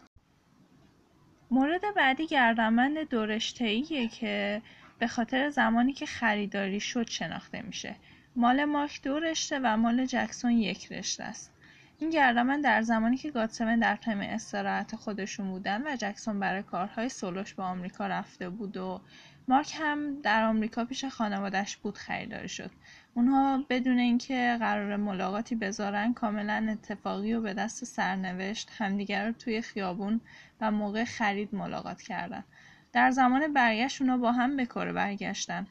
مورد 1.51 1.81
بعدی 1.97 2.27
گردنبند 2.27 3.09
دو 3.09 3.31
رشته‌ایه 3.31 4.09
که 4.09 4.63
به 4.99 5.07
خاطر 5.07 5.51
زمانی 5.51 5.93
که 5.93 6.07
خریداری 6.07 6.81
شد 6.81 7.09
شناخته 7.09 7.63
میشه. 7.63 7.97
مال 8.37 8.65
مارک 8.65 9.03
دو 9.03 9.19
رشته 9.19 9.61
و 9.63 9.77
مال 9.77 10.07
جکسون 10.07 10.53
یک 10.53 10.93
رشته 10.93 11.25
است. 11.25 11.58
این 12.01 12.11
گردنبند 12.11 12.65
در 12.65 12.83
زمانی 12.83 13.17
که 13.17 13.31
GOT7 13.31 13.79
در 13.79 13.97
time 13.97 14.21
استراحت 14.21 14.97
خودشون 14.97 15.51
بودن 15.51 15.83
و 15.87 15.97
جکسون 15.97 16.41
برای 16.41 16.63
کارهای 16.63 17.09
سولوش 17.09 17.55
به 17.55 17.63
آمریکا 17.63 18.07
رفته 18.07 18.49
بود 18.51 18.77
و 18.77 19.01
مارک 19.49 19.75
هم 19.79 20.21
در 20.21 20.45
آمریکا 20.45 20.85
پیش 20.85 21.05
خانوادش 21.05 21.77
بود 21.77 21.99
خریداری 21.99 22.49
شد. 22.49 22.71
اونها 23.15 23.65
بدون 23.69 23.99
اینکه 23.99 24.57
قرار 24.61 24.97
ملاقاتی 24.97 25.55
بذارن 25.55 26.15
کاملا 26.15 26.67
اتفاقی 26.71 27.35
و 27.35 27.41
به 27.41 27.55
دست 27.55 27.85
سرنوشت 27.85 28.71
همدیگر 28.79 29.27
رو 29.27 29.33
توی 29.33 29.63
خیابون 29.63 30.21
و 30.61 30.71
موقع 30.71 31.05
خرید 31.05 31.55
ملاقات 31.55 32.03
کردن. 32.03 32.45
در 32.93 33.11
زمان 33.11 33.53
برگشت 33.53 34.03
اونا 34.03 34.17
با 34.17 34.33
هم 34.33 34.57
به 34.57 34.67
کار 34.67 34.93
برگشتن. 34.93 35.67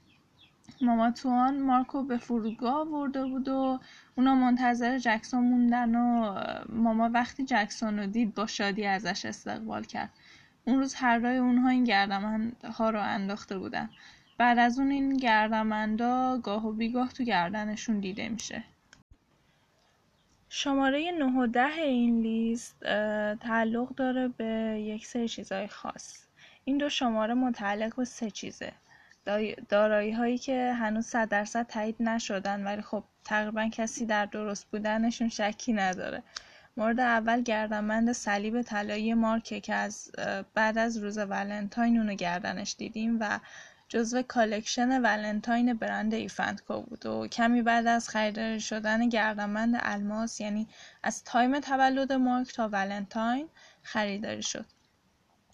ماما 0.81 1.11
توان 1.11 1.61
مارکو 1.61 2.03
به 2.03 2.17
فرودگاه 2.17 2.75
آورده 2.75 3.25
بود 3.25 3.47
و 3.47 3.79
اونا 4.15 4.35
منتظر 4.35 4.97
جکسون 4.97 5.43
موندن 5.43 5.95
و 5.95 6.35
ماما 6.69 7.09
وقتی 7.13 7.45
جکسون 7.45 7.99
رو 7.99 8.05
دید 8.05 8.35
با 8.35 8.47
شادی 8.47 8.85
ازش 8.85 9.25
استقبال 9.25 9.83
کرد. 9.83 10.09
اون 10.65 10.79
روز 10.79 10.95
هر 10.95 11.17
رای 11.17 11.37
اونها 11.37 11.69
این 11.69 11.91
ها 12.63 12.89
رو 12.89 13.01
انداخته 13.01 13.57
بودن. 13.57 13.89
بعد 14.37 14.59
از 14.59 14.79
اون 14.79 14.91
این 14.91 15.17
گردمندا 15.17 16.37
گاه 16.37 16.67
و 16.67 16.71
بیگاه 16.71 17.13
تو 17.13 17.23
گردنشون 17.23 17.99
دیده 17.99 18.29
میشه. 18.29 18.63
شماره 20.49 21.11
9 21.11 21.25
و 21.25 21.47
10 21.47 21.65
این 21.65 22.21
لیست 22.21 22.79
تعلق 23.39 23.95
داره 23.95 24.27
به 24.27 24.45
یک 24.85 25.05
سری 25.05 25.27
چیزهای 25.27 25.67
خاص. 25.67 26.27
این 26.65 26.77
دو 26.77 26.89
شماره 26.89 27.33
متعلق 27.33 27.95
به 27.95 28.05
سه 28.05 28.31
چیزه. 28.31 28.73
دارایی 29.69 30.11
هایی 30.11 30.37
که 30.37 30.73
هنوز 30.73 31.05
صد 31.05 31.29
درصد 31.29 31.67
تایید 31.67 31.95
نشدن 31.99 32.63
ولی 32.63 32.81
خب 32.81 33.03
تقریبا 33.23 33.69
کسی 33.69 34.05
در 34.05 34.25
درست 34.25 34.65
بودنشون 34.71 35.29
شکی 35.29 35.73
نداره. 35.73 36.23
مورد 36.77 36.99
اول 36.99 37.41
گردنبند 37.41 38.11
صلیب 38.11 38.61
طلایی 38.61 39.13
مارکه 39.13 39.59
که 39.59 39.73
از 39.73 40.11
بعد 40.53 40.77
از 40.77 40.97
روز 40.97 41.17
ولنتاین 41.17 41.97
اونو 41.97 42.13
گردنش 42.13 42.75
دیدیم 42.77 43.17
و 43.19 43.39
جزو 43.89 44.21
collection 44.21 45.01
ولنتاین 45.01 45.73
برند 45.73 46.13
IF & 46.13 46.59
Co 46.59 46.81
بود 46.81 47.05
و 47.05 47.27
کمی 47.27 47.61
بعد 47.61 47.87
از 47.87 48.09
خریداری 48.09 48.59
شدن 48.59 49.09
گردنبند 49.09 49.79
الماس 49.79 50.41
یعنی 50.41 50.67
از 51.03 51.23
time 51.23 51.59
تولد 51.59 52.13
مارک 52.13 52.53
تا 52.53 52.67
ولنتاین 52.67 53.49
خریداری 53.81 54.43
شد. 54.43 54.65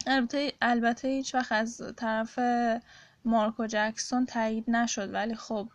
البته 0.07 0.51
البته 0.61 1.07
هیچ 1.07 1.35
وقت 1.35 1.51
از 1.51 1.81
طرف 1.97 2.39
مارک 3.25 3.59
و 3.59 3.67
جکسون 3.67 4.25
تایید 4.25 4.69
نشد 4.69 5.13
ولی 5.13 5.35
خب 5.35 5.69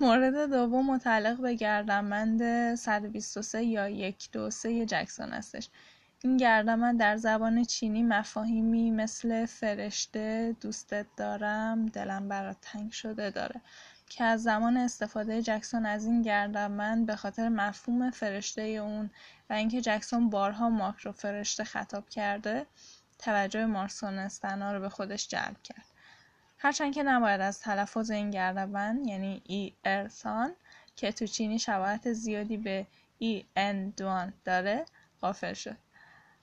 مورد 0.00 0.50
دوم 0.50 0.90
متعلق 0.90 1.40
به 1.40 1.54
گردنبند 1.54 2.74
123 2.74 3.62
یا 3.62 3.88
123 3.88 4.86
جکسون 4.86 5.30
هستش. 5.30 5.68
این 6.24 6.36
گردنبند 6.36 7.00
در 7.00 7.16
زبان 7.16 7.64
چینی 7.64 8.02
مفاهیمی 8.02 8.90
مثل 8.90 9.46
فرشته 9.46 10.56
دوستت 10.60 11.06
دارم 11.16 11.86
دلم 11.86 12.28
برات 12.28 12.56
تنگ 12.60 12.92
شده 12.92 13.30
داره 13.30 13.60
که 14.08 14.24
از 14.24 14.42
زمان 14.42 14.76
استفاده 14.76 15.42
جکسون 15.42 15.86
از 15.86 16.04
این 16.04 16.22
گردنبند 16.22 17.06
به 17.06 17.16
خاطر 17.16 17.48
مفهوم 17.48 18.10
فرشته 18.10 18.62
اون 18.62 19.10
و 19.50 19.52
اینکه 19.52 19.80
جکسون 19.80 20.30
بارها 20.30 20.70
مارک 20.70 21.00
رو 21.00 21.12
فرشته 21.12 21.64
خطاب 21.64 22.08
کرده 22.08 22.66
توجه 23.18 23.66
مارسونستنا 23.66 24.72
رو 24.72 24.80
به 24.80 24.88
خودش 24.88 25.28
جلب 25.28 25.62
کرد. 25.62 25.84
هرچند 26.58 26.94
که 26.94 27.02
نباید 27.02 27.40
از 27.40 27.60
تلفظ 27.60 28.10
این 28.10 28.30
گردبند 28.30 29.06
یعنی 29.06 29.42
ای 29.44 29.72
ارسان 29.84 30.52
که 30.96 31.12
تو 31.12 31.26
چینی 31.26 31.58
شباهت 31.58 32.12
زیادی 32.12 32.56
به 32.56 32.86
ای 33.18 33.44
ان 33.56 33.90
دوان 33.90 34.32
داره 34.44 34.84
غافل 35.22 35.54
شد. 35.54 35.76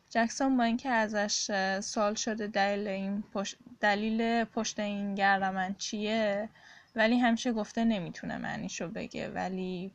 جکسون 0.09 0.57
با 0.57 0.63
اینکه 0.63 0.89
ازش 0.89 1.51
سوال 1.79 2.15
شده 2.15 2.47
دلیل, 2.47 2.87
این 2.87 3.23
پشت 3.33 3.57
دلیل 3.79 4.43
پشت 4.43 4.79
این 4.79 5.15
گردمن 5.15 5.75
چیه 5.75 6.49
ولی 6.95 7.19
همیشه 7.19 7.53
گفته 7.53 7.83
نمی‌تونه 7.83 8.37
معنیشو 8.37 8.87
بگه 8.87 9.29
ولی 9.29 9.91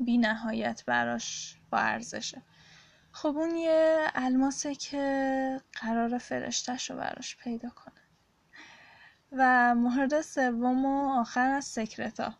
بی 0.00 0.18
نهایت 0.18 0.84
براش 0.86 1.56
با 1.70 1.78
ارزشه. 1.78 2.42
خب 3.12 3.36
اون 3.36 3.56
یه 3.56 4.06
الماسه 4.14 4.74
که 4.74 5.60
قرار 5.72 6.18
فرشتش 6.18 6.90
رو 6.90 6.96
براش 6.96 7.36
پیدا 7.36 7.68
کنه. 7.70 7.94
و 9.32 9.74
مورد 9.74 10.20
سوم 10.20 10.86
و 10.86 11.20
آخر 11.20 11.48
از 11.50 11.64
سکرتا. 11.64 12.34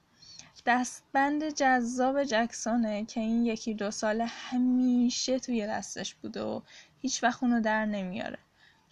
دستبند 0.66 1.48
جذاب 1.48 2.24
جکسونه 2.24 3.04
که 3.04 3.20
این 3.20 3.46
یکی 3.46 3.74
دو 3.74 3.90
سال 3.90 4.20
همیشه 4.20 5.38
توی 5.38 5.66
دستش 5.66 6.14
بوده 6.14 6.42
و 6.42 6.60
هیچ 6.98 7.24
وقت 7.24 7.42
اونو 7.42 7.60
در 7.60 7.86
نمیاره. 7.86 8.38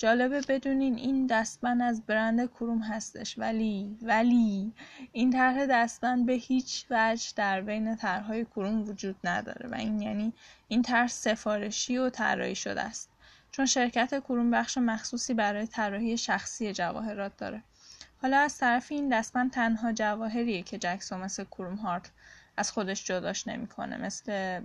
جالبه 0.00 0.40
بدونین 0.48 0.98
این 0.98 1.26
دستبند 1.26 1.82
از 1.82 2.06
برند 2.06 2.50
کروم 2.50 2.82
هستش. 2.82 3.38
ولی 3.38 3.96
ولی 4.02 4.72
این 5.12 5.30
طرح 5.30 5.66
دستبند 5.66 6.26
به 6.26 6.32
هیچ 6.32 6.86
وجه 6.90 7.28
در 7.36 7.60
بین 7.60 7.96
طرحهای 7.96 8.44
کروم 8.44 8.88
وجود 8.88 9.16
نداره 9.24 9.68
و 9.70 9.74
این 9.74 10.02
یعنی 10.02 10.32
این 10.68 10.82
طرح 10.82 11.06
سفارشی 11.06 11.98
و 11.98 12.10
طراحی 12.10 12.54
شده 12.54 12.82
است. 12.82 13.10
چون 13.50 13.66
شرکت 13.66 14.20
کروم 14.20 14.50
بخش 14.50 14.78
مخصوصی 14.78 15.34
برای 15.34 15.66
طراحی 15.66 16.18
شخصی 16.18 16.72
جواهرات 16.72 17.36
داره. 17.36 17.62
حالا 18.22 18.38
از 18.38 18.58
طرف 18.58 18.92
این 18.92 19.08
دستبند 19.08 19.50
تنها 19.50 19.92
جواهریه 19.92 20.62
که 20.62 20.78
جکسون 20.78 21.20
مثل 21.20 21.44
کروم 21.44 21.74
هارت 21.74 22.10
از 22.56 22.72
خودش 22.72 23.04
جداش 23.04 23.48
نمی‌کنه. 23.48 23.96
مثل 23.96 24.60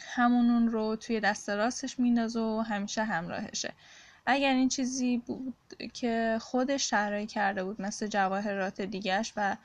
همون 0.00 0.68
رو 0.68 0.96
توی 0.96 1.20
دست 1.20 1.50
راستش 1.50 1.98
میندازه 1.98 2.40
و 2.40 2.60
همیشه 2.60 3.04
همراهشه. 3.04 3.72
اگر 4.26 4.54
این 4.54 4.68
چیزی 4.68 5.18
بود 5.18 5.54
که 5.92 6.38
خودش 6.40 6.90
طراحی 6.90 7.26
کرده 7.26 7.64
بود 7.64 7.82
مثل 7.82 8.06
جواهرات 8.06 8.80
دیگهش 8.80 9.32
و 9.36 9.56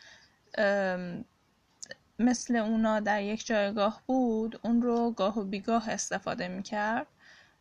مثل 2.19 2.55
اونا 2.55 2.99
در 2.99 3.23
یک 3.23 3.45
جایگاه 3.45 4.01
بود 4.05 4.59
اون 4.63 4.81
رو 4.81 5.11
گاه 5.11 5.39
و 5.39 5.43
بیگاه 5.43 5.89
استفاده 5.89 6.47
می‌کرد 6.47 7.07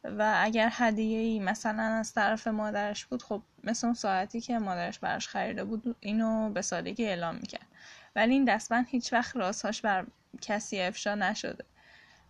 و 0.05 0.35
اگر 0.39 0.69
هدیه 0.73 1.19
ای 1.19 1.39
مثلا 1.39 1.83
از 1.83 2.15
طرف 2.15 2.47
مادرش 2.47 3.05
بود 3.07 3.23
خب 3.23 3.43
مثل 3.65 3.87
اون 3.87 3.95
ساعتی 3.95 4.41
که 4.41 4.59
مادرش 4.59 4.99
براش 4.99 5.29
خریده 5.29 5.65
بود 5.65 5.97
اینو 6.01 6.51
به 6.51 6.63
سادگی 6.63 7.05
اعلام 7.07 7.35
می‌کرد. 7.35 7.67
ولی 8.17 8.33
این 8.33 8.45
دستبند 8.45 8.87
هیچ 8.89 9.13
وقت 9.13 9.37
رازهاش 9.37 9.81
بر 9.81 10.07
کسی 10.41 10.81
افشا 10.81 11.15
نشده. 11.15 11.65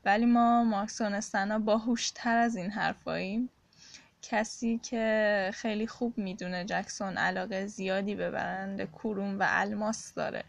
ولی 0.04 0.26
ما 0.26 0.64
ماکسونستنا 0.64 1.58
باهوشتر 1.58 2.36
از 2.36 2.56
این 2.56 2.70
حرفاییم. 2.70 3.50
کسی 4.22 4.78
که 4.78 5.50
خیلی 5.54 5.86
خوب 5.86 6.18
می‌دونه 6.18 6.64
جکسون 6.64 7.18
علاقه 7.18 7.66
زیادی 7.66 8.14
به 8.14 8.30
برند 8.30 8.90
کروم 8.90 9.38
و 9.38 9.44
الماس 9.48 10.14
داره. 10.14 10.44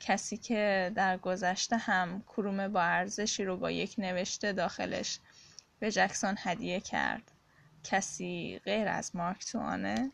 کسی 0.00 0.36
که 0.36 0.92
در 0.94 1.16
گذشته 1.16 1.76
هم 1.76 2.22
کروم 2.22 2.68
با 2.68 2.82
ارزشی 2.82 3.44
رو 3.44 3.56
با 3.56 3.70
یک 3.70 3.94
نوشته 3.98 4.52
داخلش 4.52 5.18
به 5.80 5.90
جکسون 5.92 6.34
هدیه 6.38 6.80
کرد. 6.80 7.22
کسی 7.84 8.60
غیر 8.64 8.88
از 8.88 9.16
مارک 9.16 9.44
توانه؟ 9.44 10.10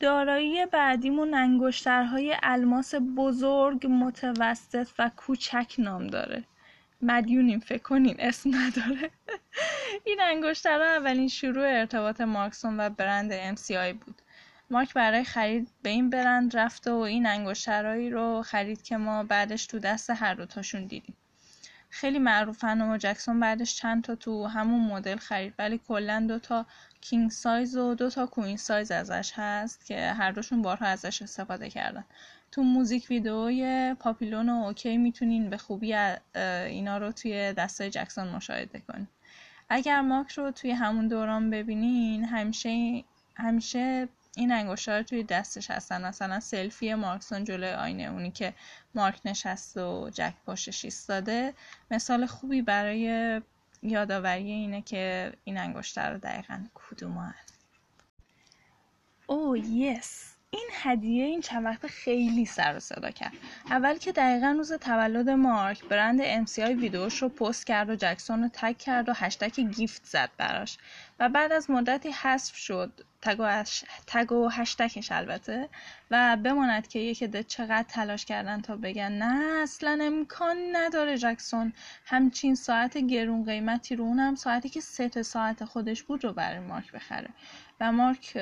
دارایی 0.00 0.66
بعدیمون 0.66 1.34
انگشترهای 1.34 2.36
الماس 2.42 2.94
بزرگ 3.16 3.86
متوسط 3.86 4.88
و 4.98 5.10
کوچک 5.16 5.74
نام 5.78 6.06
داره. 6.06 6.44
مدیونیم 7.02 7.60
فکر 7.60 7.82
کنین 7.82 8.16
اسم 8.18 8.50
نداره. 8.54 9.10
این 10.06 10.20
انگشترها 10.20 10.86
اولین 10.86 11.28
شروع 11.28 11.66
ارتباط 11.68 12.20
مارکسون 12.20 12.80
و 12.80 12.90
برند 12.90 13.56
MCI 13.56 13.94
بود. 14.04 14.22
مارک 14.70 14.94
برای 14.94 15.24
خرید 15.24 15.68
به 15.82 15.90
این 15.90 16.10
برند 16.10 16.56
رفت 16.56 16.88
و 16.88 16.94
این 16.94 17.26
انگشترهایی 17.26 18.10
رو 18.10 18.42
خرید 18.42 18.82
که 18.82 18.96
ما 18.96 19.24
بعدش 19.24 19.66
تو 19.66 19.78
دست 19.78 20.10
هر 20.10 20.34
دوتاشون 20.34 20.86
دیدیم. 20.86 21.16
خیلی 21.90 22.18
معروفن 22.18 22.80
و 22.80 22.96
جکسون 22.96 23.40
بعدش 23.40 23.76
چند 23.76 24.04
تا 24.04 24.14
تو 24.14 24.46
همون 24.46 24.80
مدل 24.80 25.16
خرید 25.16 25.54
ولی 25.58 25.80
کلا 25.88 26.24
دو 26.28 26.38
تا 26.38 26.66
king 27.00 27.30
size 27.30 27.76
و 27.76 27.94
دو 27.94 28.10
تا 28.10 28.26
queen 28.26 28.56
size 28.56 28.90
ازش 28.90 29.32
هست 29.36 29.86
که 29.86 30.12
هر 30.12 30.32
دوشون 30.32 30.62
بارها 30.62 30.86
ازش 30.86 31.22
استفاده 31.22 31.70
کردن. 31.70 32.04
تو 32.52 32.62
music 32.62 33.06
video 33.10 33.94
ی 34.00 34.05
Papillon 34.05 34.48
و 34.48 34.52
Okay 34.52 34.96
می‌تونین 34.96 35.50
به 35.50 35.56
خوبی 35.56 35.94
اینا 35.94 36.98
رو 36.98 37.12
توی 37.12 37.52
دستای 37.52 37.90
جکسون 37.90 38.28
مشاهده 38.28 38.80
کنین. 38.80 39.08
اگر 39.68 40.00
مارک 40.00 40.32
رو 40.32 40.50
توی 40.50 40.70
همون 40.70 41.08
دوران 41.08 41.50
ببینین 41.50 42.24
همیشه 42.24 43.04
همیشه 43.34 44.08
این 44.36 44.52
انگشترا 44.52 45.02
توی 45.02 45.22
دستش 45.22 45.70
هستن. 45.70 46.04
مثلا 46.04 46.40
سلفی 46.40 46.94
مارکسون 46.94 47.44
جلوی 47.44 47.72
آینه 47.72 48.02
اونی 48.02 48.30
که 48.30 48.54
مارک 48.94 49.20
نشست 49.24 49.76
و 49.76 50.10
جک 50.14 50.34
پشتش 50.46 50.84
ایستاده. 50.84 51.54
مثال 51.90 52.26
خوبی 52.26 52.62
برای 52.62 53.40
یادآوری 53.82 54.50
اینه 54.50 54.82
که 54.82 55.32
این 55.44 55.58
انگشتر 55.58 56.12
رو 56.12 56.18
دقیقا 56.18 56.64
کدوم 56.74 57.34
او 59.26 59.56
یس! 59.56 60.39
این 60.52 60.68
هدیه 60.72 61.24
این 61.24 61.40
چند 61.40 61.64
وقت 61.64 61.86
خیلی 61.86 62.44
سر 62.44 62.76
و 62.76 62.80
صدا 62.80 63.10
کرد. 63.10 63.32
اول 63.70 63.96
که 63.96 64.12
دقیقا 64.12 64.54
روز 64.56 64.72
تولد 64.72 65.30
مارک 65.30 65.84
برند 65.84 66.46
MCI 66.46 66.58
ویدیوش 66.58 67.22
رو 67.22 67.28
پست 67.28 67.66
کرد 67.66 67.90
و 67.90 67.96
جکسون 67.96 68.42
رو 68.42 68.50
تک 68.52 68.78
کرد 68.78 69.08
و 69.08 69.12
هشتک 69.16 69.60
گیفت 69.60 70.04
زد 70.04 70.30
براش. 70.38 70.78
و 71.20 71.28
بعد 71.28 71.52
از 71.52 71.70
مدتی 71.70 72.10
حذف 72.10 72.56
شد. 72.56 72.92
تگ 73.22 73.36
و, 73.38 73.64
تگ 74.06 74.32
و 74.32 74.48
هشتکش 74.48 75.12
البته. 75.12 75.68
و 76.10 76.36
بماند 76.36 76.88
که 76.88 76.98
یک 76.98 77.22
عده 77.22 77.42
چقدر 77.42 77.82
تلاش 77.88 78.24
کردن 78.24 78.60
تا 78.60 78.76
بگن 78.76 79.12
نه 79.12 79.62
اصلا 79.62 79.98
امکان 80.02 80.56
نداره 80.76 81.18
جکسون 81.18 81.72
همچین 82.04 82.54
ساعت 82.54 82.98
گرون 82.98 83.44
قیمتی 83.44 83.96
رو 83.96 84.04
اونم 84.04 84.34
ساعتی 84.34 84.68
که 84.68 84.80
سه 84.80 85.22
ساعت 85.22 85.64
خودش 85.64 86.02
بود 86.02 86.24
رو 86.24 86.32
برای 86.32 86.58
مارک 86.58 86.92
بخره. 86.92 87.28
و 87.80 87.92
مارک 87.92 88.36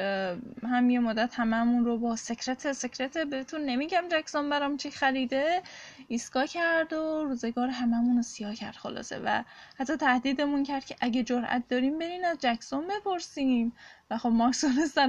هم 0.62 0.90
یه 0.90 1.01
مدت 1.01 1.35
هممون 1.35 1.85
رو 1.85 1.98
با 1.98 2.16
secret 2.17 2.73
secret 2.73 3.19
بهتون 3.18 3.61
نمیگم 3.61 4.05
جکسون 4.11 4.51
برام 4.51 4.77
چی 4.77 4.90
خریده. 4.90 5.62
اسکل 6.09 6.47
کرد 6.46 6.92
و 6.92 7.24
روزگار 7.24 7.68
هممون 7.68 8.16
رو 8.16 8.22
سیاه 8.22 8.55
کرد 8.55 8.74
خلاصه 8.74 9.18
و 9.24 9.42
حتی 9.79 9.96
تهدیدمون 9.96 10.62
کرد 10.62 10.85
که 10.85 10.96
اگه 11.01 11.22
جرأت 11.22 11.68
داریم 11.68 11.98
برین 11.98 12.24
از 12.24 12.38
جکسون 12.40 12.88
بپرسیم 12.88 13.72
و 14.11 14.18
خب 14.18 14.29
مارک 14.29 14.57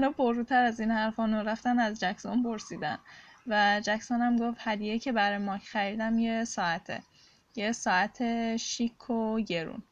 و 0.01 0.11
پرروتر 0.11 0.63
از 0.63 0.79
این 0.79 0.91
حرفان 0.91 1.33
و 1.33 1.49
رفتن 1.49 1.79
از 1.79 1.99
جکسون 1.99 2.43
پرسیدن 2.43 2.99
و 3.47 3.81
جکسون 3.83 4.21
هم 4.21 4.37
گفت 4.37 4.57
هدیه 4.59 4.99
که 4.99 5.11
برای 5.11 5.37
مارک 5.37 5.63
خریدم 5.63 6.19
یه 6.19 6.43
ساعته. 6.43 7.03
یه 7.55 7.71
ساعت 7.71 8.57
شیک 8.57 9.09
و 9.09 9.39
گرون. 9.39 9.83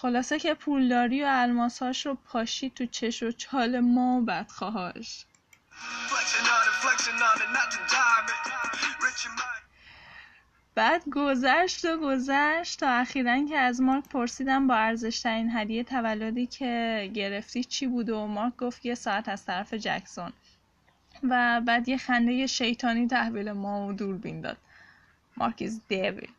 خلاصه 0.00 0.38
که 0.38 0.54
پولداری 0.54 1.24
و 1.24 1.26
الماساش 1.30 2.06
رو 2.06 2.14
پاشید 2.14 2.74
تو 2.74 2.86
چش 2.86 3.22
و 3.22 3.32
چال 3.32 3.80
ما 3.80 4.18
و 4.20 4.24
بدخواهاش. 4.24 5.26
بعد 10.74 11.02
گذشت 11.12 11.84
و 11.84 11.96
گذشت 11.96 12.80
تا 12.80 12.88
اخیرا 12.88 13.46
که 13.48 13.58
از 13.58 13.80
مارک 13.80 14.08
پرسیدم 14.08 14.66
با 14.66 14.74
ارزشترین 14.74 15.50
هدیه 15.56 15.84
تولدی 15.84 16.46
که 16.46 17.10
گرفتی 17.14 17.64
چی 17.64 17.86
بود 17.86 18.10
و 18.10 18.26
مارک 18.26 18.56
گفت 18.56 18.86
یه 18.86 18.94
ساعت 18.94 19.28
از 19.28 19.44
طرف 19.44 19.74
جکسون. 19.74 20.32
و 21.22 21.60
بعد 21.60 21.88
یه 21.88 21.96
خنده 21.96 22.46
شیطانی 22.46 23.06
تحویل 23.06 23.52
ما 23.52 23.86
و 23.86 23.92
دوربین 23.92 24.40
داد. 24.40 24.56
مارک 25.36 25.62
دیویل. 25.88 26.30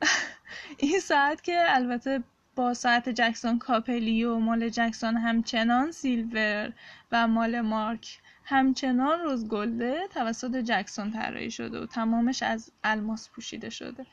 این 0.78 1.00
ساعت 1.00 1.42
که 1.42 1.64
البته 1.68 2.22
با 2.56 2.74
ساعت 2.74 3.08
جکسون 3.08 3.58
کاپلی 3.58 4.24
و 4.24 4.38
مال 4.38 4.68
جکسون 4.68 5.16
همچنان 5.16 5.92
سیلور 5.92 6.72
و 7.12 7.28
مال 7.28 7.60
مارک. 7.60 8.18
همچنان 8.44 9.20
روزگلده 9.20 10.08
توسط 10.10 10.56
جکسون 10.56 11.10
طراحی 11.10 11.50
شده 11.50 11.80
و 11.80 11.86
تمامش 11.86 12.42
از 12.42 12.72
الماس 12.84 13.30
پوشیده 13.30 13.70
شده. 13.70 14.06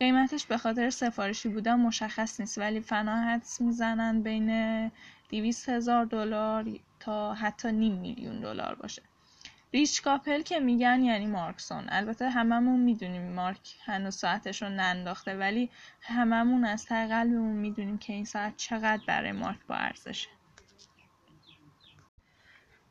قیمتش 0.00 0.46
به 0.46 0.58
خاطر 0.58 0.90
سفارشی 0.90 1.48
بودن 1.48 1.74
مشخص 1.74 2.40
نیست 2.40 2.58
ولی 2.58 2.80
فنا 2.80 3.16
حدس 3.16 3.60
می‌زنن 3.60 4.22
بین 4.22 4.90
دیویست 5.28 5.68
هزار 5.68 6.04
دلار 6.04 6.64
تا 7.00 7.34
حتی 7.34 7.72
نیم 7.72 7.94
میلیون 7.94 8.40
دلار 8.40 8.74
باشه. 8.74 9.02
ریچ 9.72 10.02
کاپل 10.02 10.42
که 10.42 10.58
میگن 10.60 11.02
یعنی 11.02 11.26
مارکسون. 11.26 11.84
البته 11.88 12.30
هممون 12.30 12.80
می‌دونیم 12.80 13.32
مارک 13.32 13.74
هنوز 13.84 14.14
ساعتش 14.16 14.62
رو 14.62 14.68
ننداخته 14.68 15.36
ولی 15.36 15.70
هممون 16.00 16.64
از 16.64 16.84
ته 16.84 17.08
قلبمون 17.08 17.56
می‌دونیم 17.56 17.98
که 17.98 18.12
این 18.12 18.24
ساعت 18.24 18.56
چقدر 18.56 19.02
برای 19.06 19.32
مارک 19.32 19.58
با 19.68 19.74
ارزشه. 19.74 20.28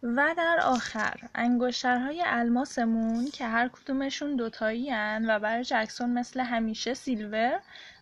و 0.04 0.34
در 0.38 0.60
آخر 0.64 1.20
انگشترهای 1.36 2.24
الماسمون 2.26 3.26
که 3.32 3.48
هر 3.48 3.68
کدومشون 3.68 4.36
دوتایی 4.36 4.92
و 5.28 5.40
برای 5.40 5.64
جکسون 5.64 6.10
مثل 6.10 6.40
همیشه 6.40 6.94
سیلور 6.94 7.60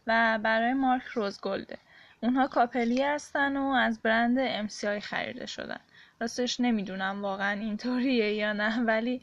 و 0.07 0.39
برای 0.43 0.73
مارک 0.73 1.03
روزگلده 1.03 1.77
اونها 2.23 2.47
کاپلی 2.47 3.01
هستن 3.01 3.57
و 3.57 3.63
از 3.65 4.01
برند 4.01 4.67
MCI 4.67 4.99
خریده 4.99 5.45
شدن. 5.45 5.79
راستش 6.23 6.59
نمی‌دونم 6.59 7.21
واقعا 7.21 7.59
اینطوریه 7.59 8.33
یا 8.33 8.53
نه 8.53 8.79
ولی 8.79 9.21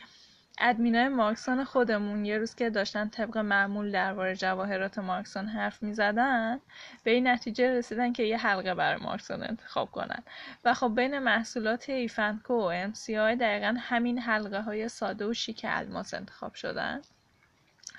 ادمینای 0.58 1.08
مارکسون 1.08 1.64
خودمون 1.64 2.24
یه 2.24 2.38
روز 2.38 2.54
که 2.54 2.70
داشتن 2.70 3.08
طبق 3.08 3.38
معمول 3.38 3.90
درباره 3.90 4.36
جواهرات 4.36 4.98
مارکسون 4.98 5.46
حرف 5.46 5.82
می‌زدن 5.82 6.60
به 7.04 7.10
این 7.10 7.28
نتیجه 7.28 7.70
رسیدن 7.70 8.12
که 8.12 8.22
یه 8.22 8.38
حلقه 8.38 8.74
برای 8.74 9.02
مارکسون 9.02 9.42
انتخاب 9.42 9.90
کنن. 9.90 10.22
و 10.64 10.74
خب 10.74 10.92
بین 10.96 11.18
محصولات 11.18 11.90
IF & 11.90 12.33
Co 12.33 12.54
و 12.54 12.70
MCI 12.74 13.36
دقیقا 13.36 13.74
همین 13.78 14.18
حلقه 14.18 14.60
های 14.60 14.88
ساده 14.88 15.26
و 15.26 15.32
شیک 15.32 15.66
الماس 15.68 16.14
انتخاب 16.14 16.54
شدن. 16.54 17.00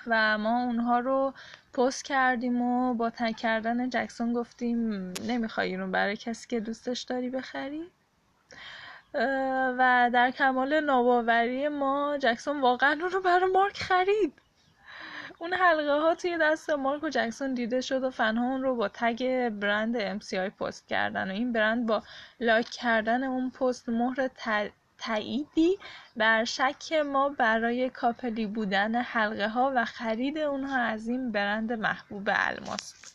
و 0.06 0.38
ما 0.38 0.62
اونها 0.62 1.00
رو 1.00 1.34
پست 1.74 2.04
کردیم 2.04 2.62
و 2.62 2.94
با 2.94 3.10
tag 3.10 3.36
کردن 3.36 3.90
جکسون 3.90 4.32
گفتیم 4.32 5.12
نمی‌خوای 5.26 5.76
اینو 5.76 5.90
برای 5.90 6.16
کسی 6.16 6.48
که 6.48 6.60
دوستش 6.60 7.02
داری 7.02 7.30
بخری؟ 7.30 7.82
و 9.78 10.10
در 10.12 10.30
کمال 10.30 10.80
ناباوری 10.80 11.68
ما 11.68 12.18
جکسون 12.20 12.60
واقعا 12.60 12.92
اون 12.92 13.10
رو 13.10 13.20
برای 13.20 13.50
مارک 13.52 13.76
خرید. 13.76 14.32
اون 15.38 15.52
حلقه 15.52 16.00
ها 16.00 16.14
توی 16.14 16.38
دست 16.40 16.70
مارک 16.70 17.02
و 17.02 17.08
جکسون 17.08 17.54
دیده 17.54 17.80
شد 17.80 18.04
و 18.04 18.10
فنها 18.10 18.44
اون 18.44 18.62
رو 18.62 18.76
با 18.76 18.88
تگ 18.88 19.48
برند 19.48 20.20
MCI 20.20 20.50
پست 20.60 20.88
کردن 20.88 21.30
و 21.30 21.32
این 21.32 21.52
برند 21.52 21.86
با 21.86 22.02
لایک 22.40 22.70
کردن 22.70 23.24
اون 23.24 23.50
پست 23.50 23.88
مهر 23.88 24.30
تاییدی 24.98 25.78
بر 26.16 26.44
شک 26.44 26.92
ما 26.92 27.28
برای 27.28 27.90
کاپلی 27.90 28.46
بودن 28.46 28.94
حلقه 28.94 29.48
ها 29.48 29.72
و 29.74 29.84
خرید 29.84 30.38
اونها 30.38 30.78
از 30.78 31.08
این 31.08 31.32
برند 31.32 31.72
محبوب 31.72 32.28
الماس 32.32 32.94
بود. 32.94 33.12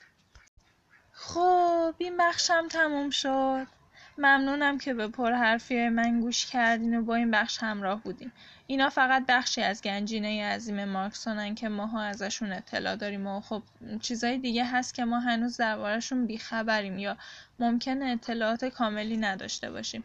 خب 1.11 1.95
این 1.97 2.17
بخشم 2.17 2.67
تموم 2.67 3.09
شد. 3.09 3.76
ممنونم 4.17 4.77
که 4.77 4.93
به 4.93 5.07
پر 5.07 5.31
حرفی 5.31 5.89
من 5.89 6.21
گوش 6.21 6.45
کردین 6.45 6.97
و 6.97 7.01
با 7.01 7.15
این 7.15 7.31
بخش 7.31 7.57
همراه 7.63 8.03
بودین. 8.03 8.31
اینا 8.67 8.89
فقط 8.89 9.25
بخشی 9.27 9.61
از 9.61 9.81
گنجینه 9.81 10.45
عظیم 10.45 10.85
مارکسونن 10.85 11.55
که 11.55 11.69
ماها 11.69 12.01
ازشون 12.01 12.51
اطلاع 12.51 12.95
داریم 12.95 13.27
و 13.27 13.41
خب 13.41 13.63
چیزای 14.01 14.37
دیگه 14.37 14.65
هست 14.65 14.93
که 14.93 15.05
ما 15.05 15.19
هنوز 15.19 15.57
دربارهشون 15.57 16.25
بیخبریم 16.25 16.99
یا 16.99 17.17
ممکنه 17.59 18.05
اطلاعات 18.05 18.65
کاملی 18.65 19.17
نداشته 19.17 19.71
باشیم. 19.71 20.03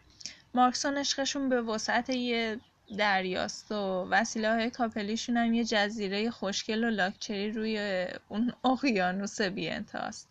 مارکسون 0.54 0.98
عشقشون 0.98 1.48
به 1.48 1.62
وسعت 1.62 2.10
یه 2.10 2.60
دریاست 2.98 3.72
و 3.72 4.08
وسیله 4.10 4.52
های 4.52 4.70
کاپلیشون 4.70 5.36
هم 5.36 5.54
یه 5.54 5.64
جزیره 5.64 6.30
خوشگل 6.30 6.84
و 6.84 6.90
لاکچری 6.90 7.52
روی 7.52 8.06
اون 8.28 8.52
اقیانوس 8.64 9.40
بی 9.40 9.68
انتهاست 9.68 10.28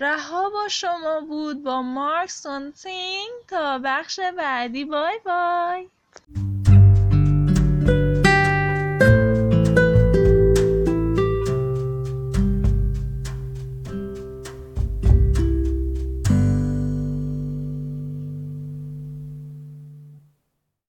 رها 0.00 0.50
با 0.50 0.68
شما 0.68 1.20
بود 1.20 1.62
با 1.62 1.82
مارک 1.82 2.30
سونتینگ. 2.30 3.30
تا 3.48 3.78
بخش 3.78 4.20
بعدی 4.20 4.84
بای 4.84 5.20
بای. 5.24 5.88